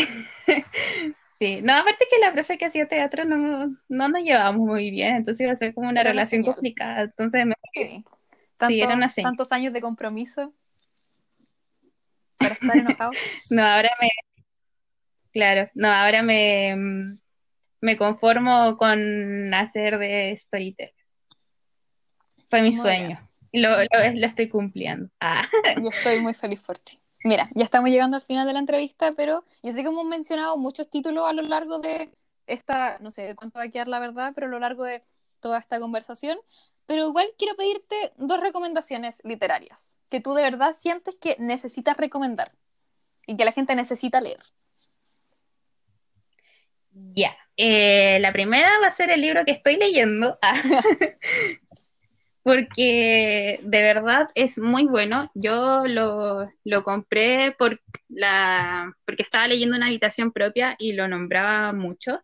[1.42, 5.16] Sí, no, aparte que la profe que hacía teatro no, no nos llevábamos muy bien,
[5.16, 7.00] entonces iba a ser como una Era relación complicada.
[7.04, 8.04] Entonces, me- Sí.
[8.68, 9.30] sí, era una señal.
[9.30, 10.52] tantos años de compromiso
[12.36, 13.12] para estar enojado.
[13.50, 14.10] No, ahora me.
[15.32, 17.16] Claro, no, ahora me,
[17.80, 20.92] me conformo con hacer de storyteller.
[22.50, 23.28] Fue mi Muy sueño.
[23.50, 25.08] Y lo, lo, lo estoy cumpliendo.
[25.20, 25.42] Ah,
[25.82, 27.00] Yo estoy muy feliz por ti.
[27.22, 30.56] Mira, ya estamos llegando al final de la entrevista, pero yo sé que hemos mencionado
[30.56, 32.10] muchos títulos a lo largo de
[32.46, 35.02] esta, no sé cuánto va a quedar la verdad, pero a lo largo de
[35.40, 36.38] toda esta conversación.
[36.86, 42.52] Pero igual quiero pedirte dos recomendaciones literarias que tú de verdad sientes que necesitas recomendar
[43.26, 44.40] y que la gente necesita leer.
[46.92, 47.36] ya.
[47.56, 50.38] Eh, la primera va a ser el libro que estoy leyendo.
[50.42, 50.54] Ah.
[52.42, 55.30] Porque de verdad es muy bueno.
[55.34, 61.72] Yo lo, lo compré por la, porque estaba leyendo una habitación propia y lo nombraba
[61.72, 62.20] mucho.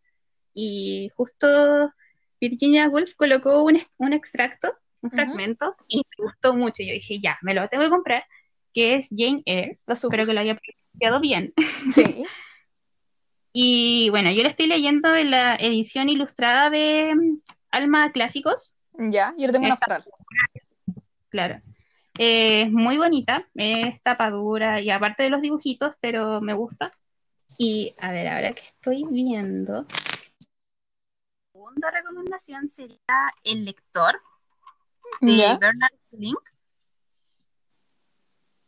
[0.55, 1.93] Y justo
[2.41, 4.73] Virginia Woolf colocó un, un extracto,
[5.03, 6.83] un fragmento, y me gustó mucho.
[6.83, 8.25] Yo dije, ya, me lo tengo que comprar,
[8.73, 9.79] que es Jane Eyre.
[9.87, 11.53] Lo Espero que lo haya pronunciado bien.
[11.95, 12.25] Sí.
[13.59, 17.41] Y bueno, yo lo estoy leyendo en la edición ilustrada de mm,
[17.71, 18.75] Alma Clásicos.
[18.99, 20.05] Ya, yo lo tengo en austral.
[21.29, 21.61] Claro.
[22.19, 26.93] Eh, Es muy bonita, es tapadura y aparte de los dibujitos, pero me gusta.
[27.59, 29.87] Y a ver, ahora que estoy viendo.
[31.53, 34.21] Segunda recomendación sería El lector
[35.21, 35.57] de.
[35.61, 36.39] Bernard Link.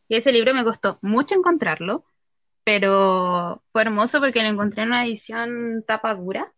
[0.09, 2.03] Ese libro me costó mucho encontrarlo,
[2.63, 6.51] pero fue hermoso porque lo encontré en una edición tapadura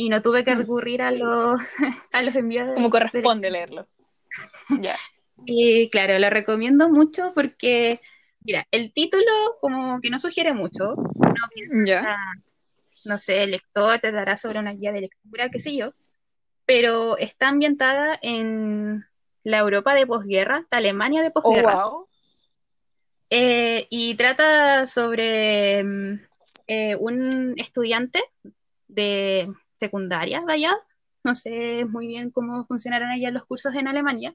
[0.00, 1.60] y no tuve que recurrir a los,
[2.12, 3.88] a los envíos de- Como de corresponde leerlo.
[4.80, 4.96] Ya.
[5.44, 8.00] Y claro, lo recomiendo mucho porque,
[8.44, 9.24] mira, el título
[9.60, 10.94] como que no sugiere mucho.
[10.94, 12.16] Uno piensa, Ya.
[13.04, 15.94] no sé, el lector te dará sobre una guía de lectura, qué sé yo,
[16.64, 19.04] pero está ambientada en
[19.42, 22.06] la Europa de posguerra, la Alemania de Oh, posguerra, wow.
[23.30, 26.20] Eh, y trata sobre mm,
[26.68, 28.22] eh, un estudiante
[28.86, 30.76] de secundaria de allá,
[31.24, 34.34] no sé muy bien cómo funcionarán allá los cursos en Alemania,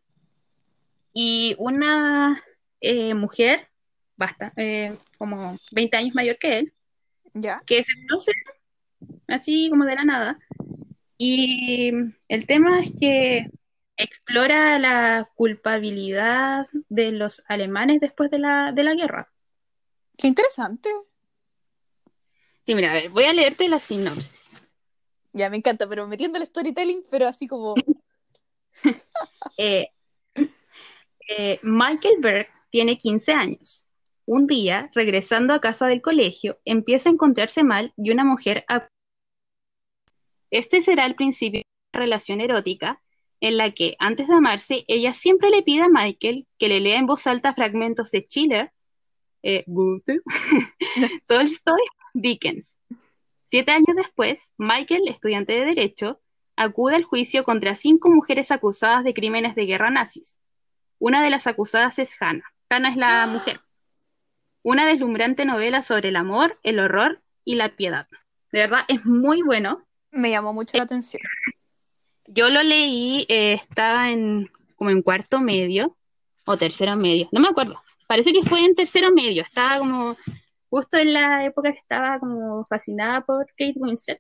[1.13, 2.43] y una
[2.81, 3.67] eh, mujer,
[4.15, 6.73] basta, eh, como 20 años mayor que él,
[7.33, 7.61] Ya.
[7.65, 8.33] que se conocen
[9.27, 10.39] así como de la nada.
[11.17, 11.91] Y
[12.27, 13.49] el tema es que
[13.95, 19.31] explora la culpabilidad de los alemanes después de la, de la guerra.
[20.17, 20.89] Qué interesante.
[22.65, 24.62] Sí, mira, a ver, voy a leerte la sinopsis.
[25.33, 27.75] Ya, me encanta, pero metiendo el storytelling, pero así como.
[29.57, 29.87] Eh,
[31.29, 33.85] eh, Michael Berg tiene 15 años.
[34.25, 38.65] Un día, regresando a casa del colegio, empieza a encontrarse mal y una mujer.
[40.49, 43.01] Este será el principio de una relación erótica
[43.39, 46.97] en la que, antes de amarse, ella siempre le pide a Michael que le lea
[46.97, 48.71] en voz alta fragmentos de Schiller,
[49.43, 49.65] eh,
[51.27, 51.81] Tolstoy,
[52.13, 52.79] Dickens.
[53.53, 56.19] Siete años después, Michael, estudiante de Derecho,
[56.55, 60.39] acude al juicio contra cinco mujeres acusadas de crímenes de guerra nazis.
[60.97, 62.51] Una de las acusadas es Hannah.
[62.71, 63.61] Hannah es la mujer.
[64.63, 68.07] Una deslumbrante novela sobre el amor, el horror y la piedad.
[68.51, 69.85] De verdad, es muy bueno.
[70.09, 71.21] Me llamó mucho la atención.
[72.25, 75.95] Yo lo leí, eh, estaba en como en cuarto medio
[76.45, 77.79] o tercero medio, no me acuerdo.
[78.07, 79.43] Parece que fue en tercero medio.
[79.43, 80.17] Estaba como
[80.73, 84.19] justo en la época que estaba como fascinada por Kate Winslet.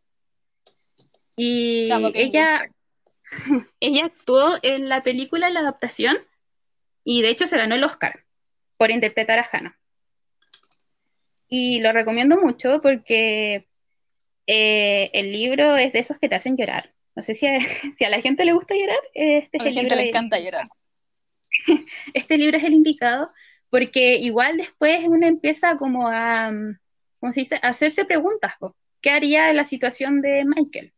[1.35, 2.69] Y ella,
[3.79, 6.15] ella actuó en la película, en la adaptación,
[7.03, 8.23] y de hecho se ganó el Oscar
[8.77, 9.75] por interpretar a Hannah.
[11.47, 13.67] Y lo recomiendo mucho porque
[14.45, 16.93] eh, el libro es de esos que te hacen llorar.
[17.15, 17.57] No sé si a,
[17.97, 20.39] si a la gente le gusta llorar, este A la gente libro le de- encanta
[20.39, 20.67] llorar.
[22.13, 23.31] este libro es el indicado
[23.73, 26.77] porque igual después uno empieza como a, mm,
[27.19, 27.55] ¿cómo se dice?
[27.55, 28.53] A hacerse preguntas.
[29.01, 30.93] ¿Qué haría en la situación de Michael?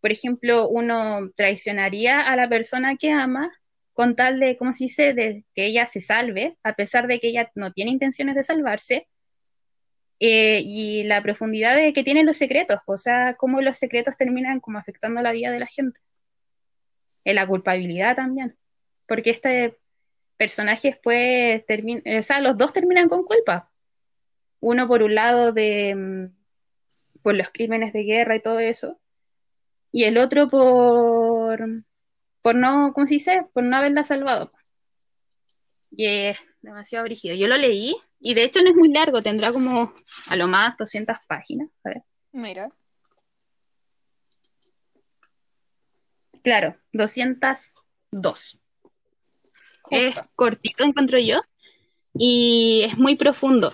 [0.00, 3.50] Por ejemplo, uno traicionaría a la persona que ama
[3.94, 7.30] con tal de, ¿cómo se dice?, de que ella se salve, a pesar de que
[7.30, 9.08] ella no tiene intenciones de salvarse,
[10.20, 14.60] eh, y la profundidad de que tienen los secretos, o sea, cómo los secretos terminan
[14.60, 15.98] como afectando la vida de la gente.
[17.24, 18.56] En la culpabilidad también,
[19.08, 19.76] porque este
[20.38, 23.70] personaje después termina, o sea, los dos terminan con culpa.
[24.60, 28.98] Uno por un lado de mm, por los crímenes de guerra y todo eso,
[29.92, 31.84] y el otro por
[32.42, 33.46] por no, ¿cómo se dice?
[33.52, 34.52] Por no haberla salvado.
[35.90, 37.34] Y es demasiado brígido.
[37.34, 39.92] Yo lo leí y de hecho no es muy largo, tendrá como
[40.28, 41.68] a lo más 200 páginas.
[41.84, 42.02] A ver.
[42.32, 42.70] Mira.
[46.42, 48.60] Claro, 202.
[49.90, 51.40] Es cortito, encuentro yo,
[52.14, 53.72] y es muy profundo,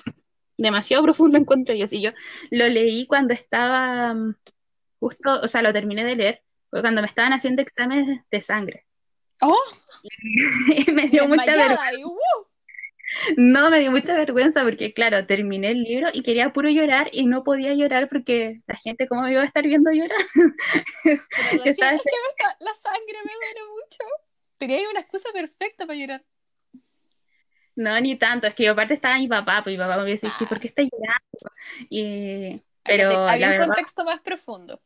[0.57, 1.87] demasiado profundo encuentro yo.
[1.87, 2.11] Si yo
[2.51, 4.35] lo leí cuando estaba mm,
[5.01, 8.87] justo, o sea, lo terminé de leer, fue cuando me estaban haciendo exámenes de sangre.
[9.41, 9.57] ¡Oh!
[10.87, 11.95] Y me dio mucha vergüenza.
[11.95, 12.19] y, ¡uh!
[13.37, 17.27] No, me dio mucha vergüenza porque, claro, terminé el libro y quería puro llorar y
[17.27, 20.19] no podía llorar porque la gente, ¿cómo me iba a estar viendo llorar?
[21.05, 21.15] Pero
[21.65, 21.83] es que
[22.61, 24.05] la sangre me duele mucho.
[24.59, 26.25] Tenía ahí una excusa perfecta para llorar.
[27.77, 30.45] No, ni tanto, es que aparte estaba mi papá, pues mi papá me hubiese dicho,
[30.45, 30.49] Ah.
[30.49, 31.57] ¿por qué estás llorando?
[31.91, 34.81] Y, pero había un verdad, contexto más profundo.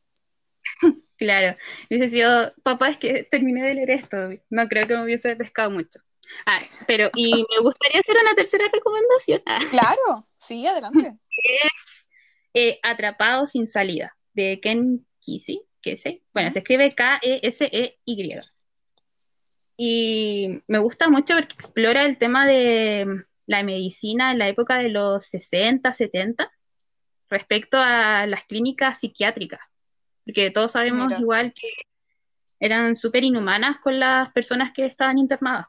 [1.19, 1.57] claro,
[1.91, 4.17] hubiese sido, papá, es que terminé de leer esto,
[4.49, 6.01] no creo que me hubiese pescado mucho.
[6.47, 11.19] Ah, pero, y me gustaría hacer una tercera recomendación, Claro, sí, adelante.
[11.43, 12.09] es
[12.55, 16.23] eh, Atrapado sin salida, de Ken Kesey, Kesey.
[16.33, 18.41] Bueno, se escribe K-E-S-E-Y.
[19.81, 24.89] Y me gusta mucho porque explora el tema de la medicina en la época de
[24.89, 26.53] los 60, 70,
[27.31, 29.61] respecto a las clínicas psiquiátricas.
[30.25, 31.21] Porque todos sabemos Mira.
[31.21, 31.69] igual que
[32.59, 35.69] eran súper inhumanas con las personas que estaban internadas.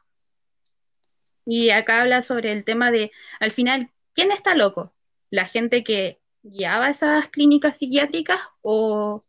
[1.46, 4.92] Y acá habla sobre el tema de, al final, ¿quién está loco?
[5.30, 9.24] ¿La gente que guiaba esas clínicas psiquiátricas o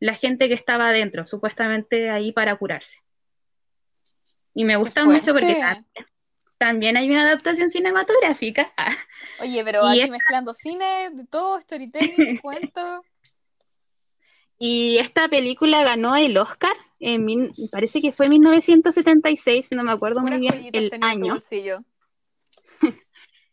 [0.00, 2.98] la gente que estaba adentro, supuestamente ahí para curarse?
[4.58, 5.86] Y me gusta mucho porque también,
[6.58, 8.72] también hay una adaptación cinematográfica.
[9.40, 13.04] Oye, pero Y aquí mezclando cine, de todo, storytelling, cuento.
[14.58, 19.92] Y esta película ganó el Oscar, en mil- parece que fue en 1976, no me
[19.92, 21.40] acuerdo muy bien el año.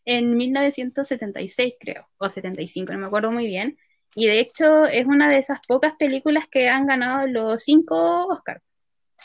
[0.04, 3.78] en 1976, creo, o 75, no me acuerdo muy bien.
[4.16, 8.60] Y de hecho es una de esas pocas películas que han ganado los cinco Oscars,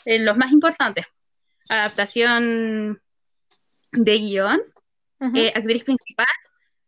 [0.04, 1.06] eh, los más importantes.
[1.68, 3.00] Adaptación
[3.92, 4.60] de guion,
[5.34, 6.26] eh, actriz principal,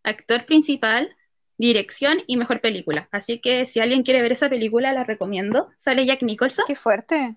[0.03, 1.17] actor principal,
[1.59, 3.09] dirección y mejor película.
[3.13, 5.71] Así que si alguien quiere ver esa película, la recomiendo.
[5.77, 6.65] Sale Jack Nicholson.
[6.67, 7.37] Qué fuerte.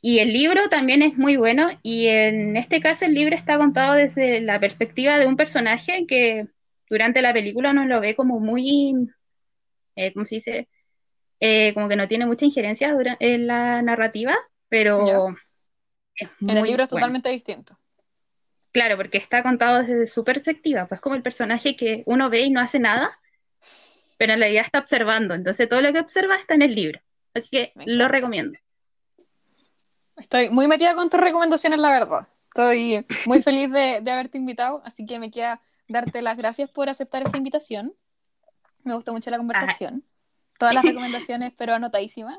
[0.00, 3.94] Y el libro también es muy bueno y en este caso el libro está contado
[3.94, 6.46] desde la perspectiva de un personaje que
[6.90, 8.94] durante la película uno lo ve como muy,
[9.96, 10.68] eh, ¿cómo se dice?
[11.40, 14.36] Eh, como que no tiene mucha injerencia en la narrativa,
[14.68, 15.34] pero
[16.16, 17.00] es En el libro es bueno.
[17.00, 17.78] totalmente distinto.
[18.72, 22.50] Claro, porque está contado desde su perspectiva, pues como el personaje que uno ve y
[22.50, 23.20] no hace nada,
[24.18, 27.00] pero en realidad está observando, entonces todo lo que observa está en el libro.
[27.34, 28.58] Así que lo recomiendo.
[30.16, 32.28] Estoy muy metida con tus recomendaciones, la verdad.
[32.48, 36.88] Estoy muy feliz de, de haberte invitado, así que me queda darte las gracias por
[36.88, 37.94] aceptar esta invitación.
[38.82, 40.04] Me gustó mucho la conversación.
[40.58, 42.38] Todas las recomendaciones, pero anotadísimas.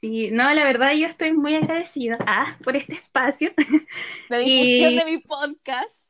[0.00, 3.52] Sí, no, la verdad yo estoy muy agradecida ah, por este espacio.
[4.28, 6.04] De difusión Y- de mi podcast,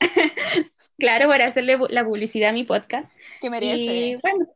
[0.98, 3.16] Claro, para hacerle la publicidad a mi podcast.
[3.40, 4.18] que Y merece.
[4.20, 4.46] bueno,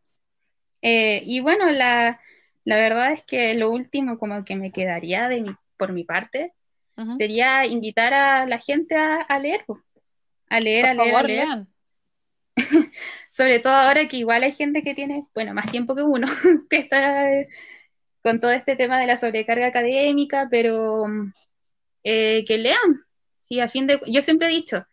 [0.83, 2.21] eh, y bueno, la,
[2.65, 6.53] la verdad es que lo último como que me quedaría de mi, por mi parte
[7.19, 9.65] sería invitar a la gente a, a leer,
[10.49, 11.47] a leer, Por a leer, a leer.
[11.49, 11.69] lean.
[13.31, 16.27] Sobre todo ahora que igual hay gente que tiene, bueno, más tiempo que uno,
[16.69, 17.49] que está eh,
[18.23, 21.32] con todo este tema de la sobrecarga académica, pero mm,
[22.05, 23.05] eh, que lean.
[23.40, 24.86] Sí, a fin de, yo siempre he dicho,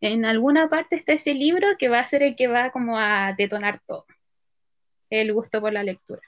[0.00, 3.34] en alguna parte está ese libro que va a ser el que va como a
[3.36, 4.06] detonar todo.
[5.10, 6.22] El gusto por la lectura.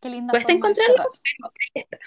[0.00, 1.08] Qué linda Cuesta encontrarlo, cerrar.
[1.22, 1.98] pero ahí está.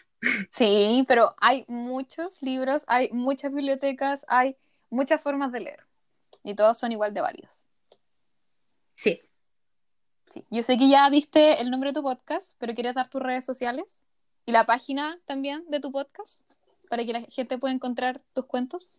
[0.52, 4.56] Sí, pero hay muchos libros, hay muchas bibliotecas, hay
[4.90, 5.84] muchas formas de leer.
[6.44, 7.52] Y todas son igual de válidas.
[8.96, 9.22] Sí.
[10.50, 13.46] Yo sé que ya diste el nombre de tu podcast, pero ¿quieres dar tus redes
[13.46, 14.00] sociales?
[14.46, 16.40] Y la página también de tu podcast,
[16.90, 18.98] para que la gente pueda encontrar tus cuentos.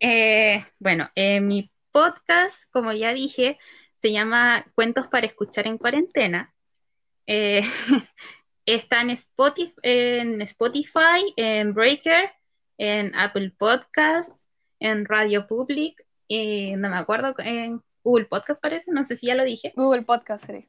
[0.00, 3.58] Eh, bueno, eh, mi podcast, como ya dije,
[3.94, 6.52] se llama Cuentos para escuchar en cuarentena.
[7.26, 7.62] Eh,
[8.66, 12.30] Está en Spotify, en, Spotify, en Breaker,
[12.78, 14.32] en Apple Podcast,
[14.78, 19.34] en Radio Public, y no me acuerdo, en Google Podcast parece, no sé si ya
[19.34, 19.72] lo dije.
[19.76, 20.68] Google Podcast, sí.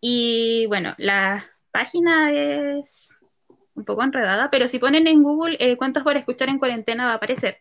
[0.00, 3.24] Y bueno, la página es
[3.74, 7.12] un poco enredada, pero si ponen en Google eh, cuántos por escuchar en cuarentena va
[7.12, 7.58] a aparecer.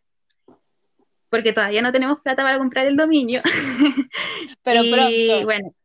[1.29, 3.41] Porque todavía no tenemos plata para comprar el dominio.
[4.63, 5.45] pero pronto.
[5.45, 5.75] Bueno,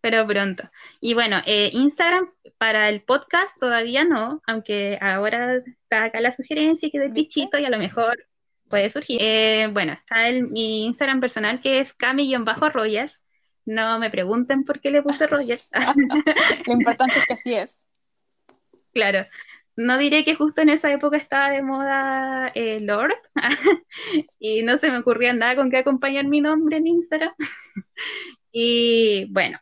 [0.00, 0.70] pero pronto.
[1.00, 6.90] Y bueno, eh, Instagram para el podcast todavía no, aunque ahora está acá la sugerencia
[6.90, 8.26] que del bichito y a lo mejor
[8.72, 9.18] puede surgir.
[9.20, 13.22] Eh, bueno, está el, mi Instagram personal que es cami-rogers.
[13.66, 15.68] No me pregunten por qué le puse Rogers.
[16.66, 17.78] Lo importante es que así es.
[18.94, 19.26] Claro.
[19.76, 23.14] No diré que justo en esa época estaba de moda eh, Lord
[24.38, 27.32] y no se me ocurría nada con que acompañar mi nombre en Instagram.
[28.52, 29.58] y bueno,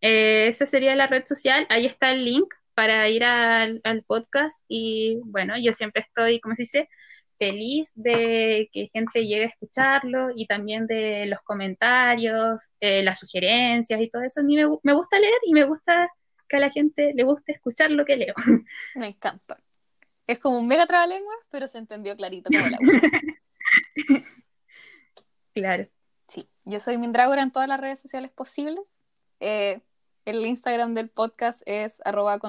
[0.00, 1.66] eh, esa sería la red social.
[1.70, 6.62] Ahí está el link para ir al, podcast y bueno, yo siempre estoy, como se
[6.62, 6.88] dice,
[7.38, 14.00] feliz de que gente llegue a escucharlo y también de los comentarios, eh, las sugerencias
[14.00, 14.40] y todo eso.
[14.40, 16.10] A mí me, me, gusta leer y me gusta
[16.48, 18.34] que a la gente le guste escuchar lo que leo.
[18.94, 19.58] Me encanta.
[20.26, 22.78] Es como un mega lengua pero se entendió clarito como la
[25.54, 25.86] Claro.
[26.28, 28.84] Sí, yo soy Mindragora en todas las redes sociales posibles.
[29.40, 29.80] Eh,
[30.24, 32.40] el Instagram del podcast es arroba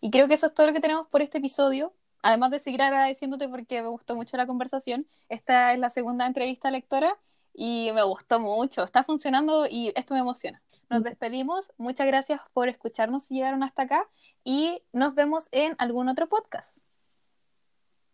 [0.00, 1.92] Y creo que eso es todo lo que tenemos por este episodio.
[2.26, 6.72] Además de seguir agradeciéndote porque me gustó mucho la conversación, esta es la segunda entrevista
[6.72, 7.16] lectora
[7.54, 8.82] y me gustó mucho.
[8.82, 10.60] Está funcionando y esto me emociona.
[10.90, 11.70] Nos despedimos.
[11.78, 14.08] Muchas gracias por escucharnos y llegaron hasta acá.
[14.42, 16.78] Y nos vemos en algún otro podcast.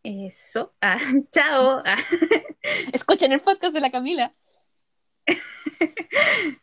[0.02, 0.74] Eso.
[0.82, 0.98] Ah,
[1.32, 1.82] chao.
[2.93, 4.34] Escuchen el podcast de la Camila.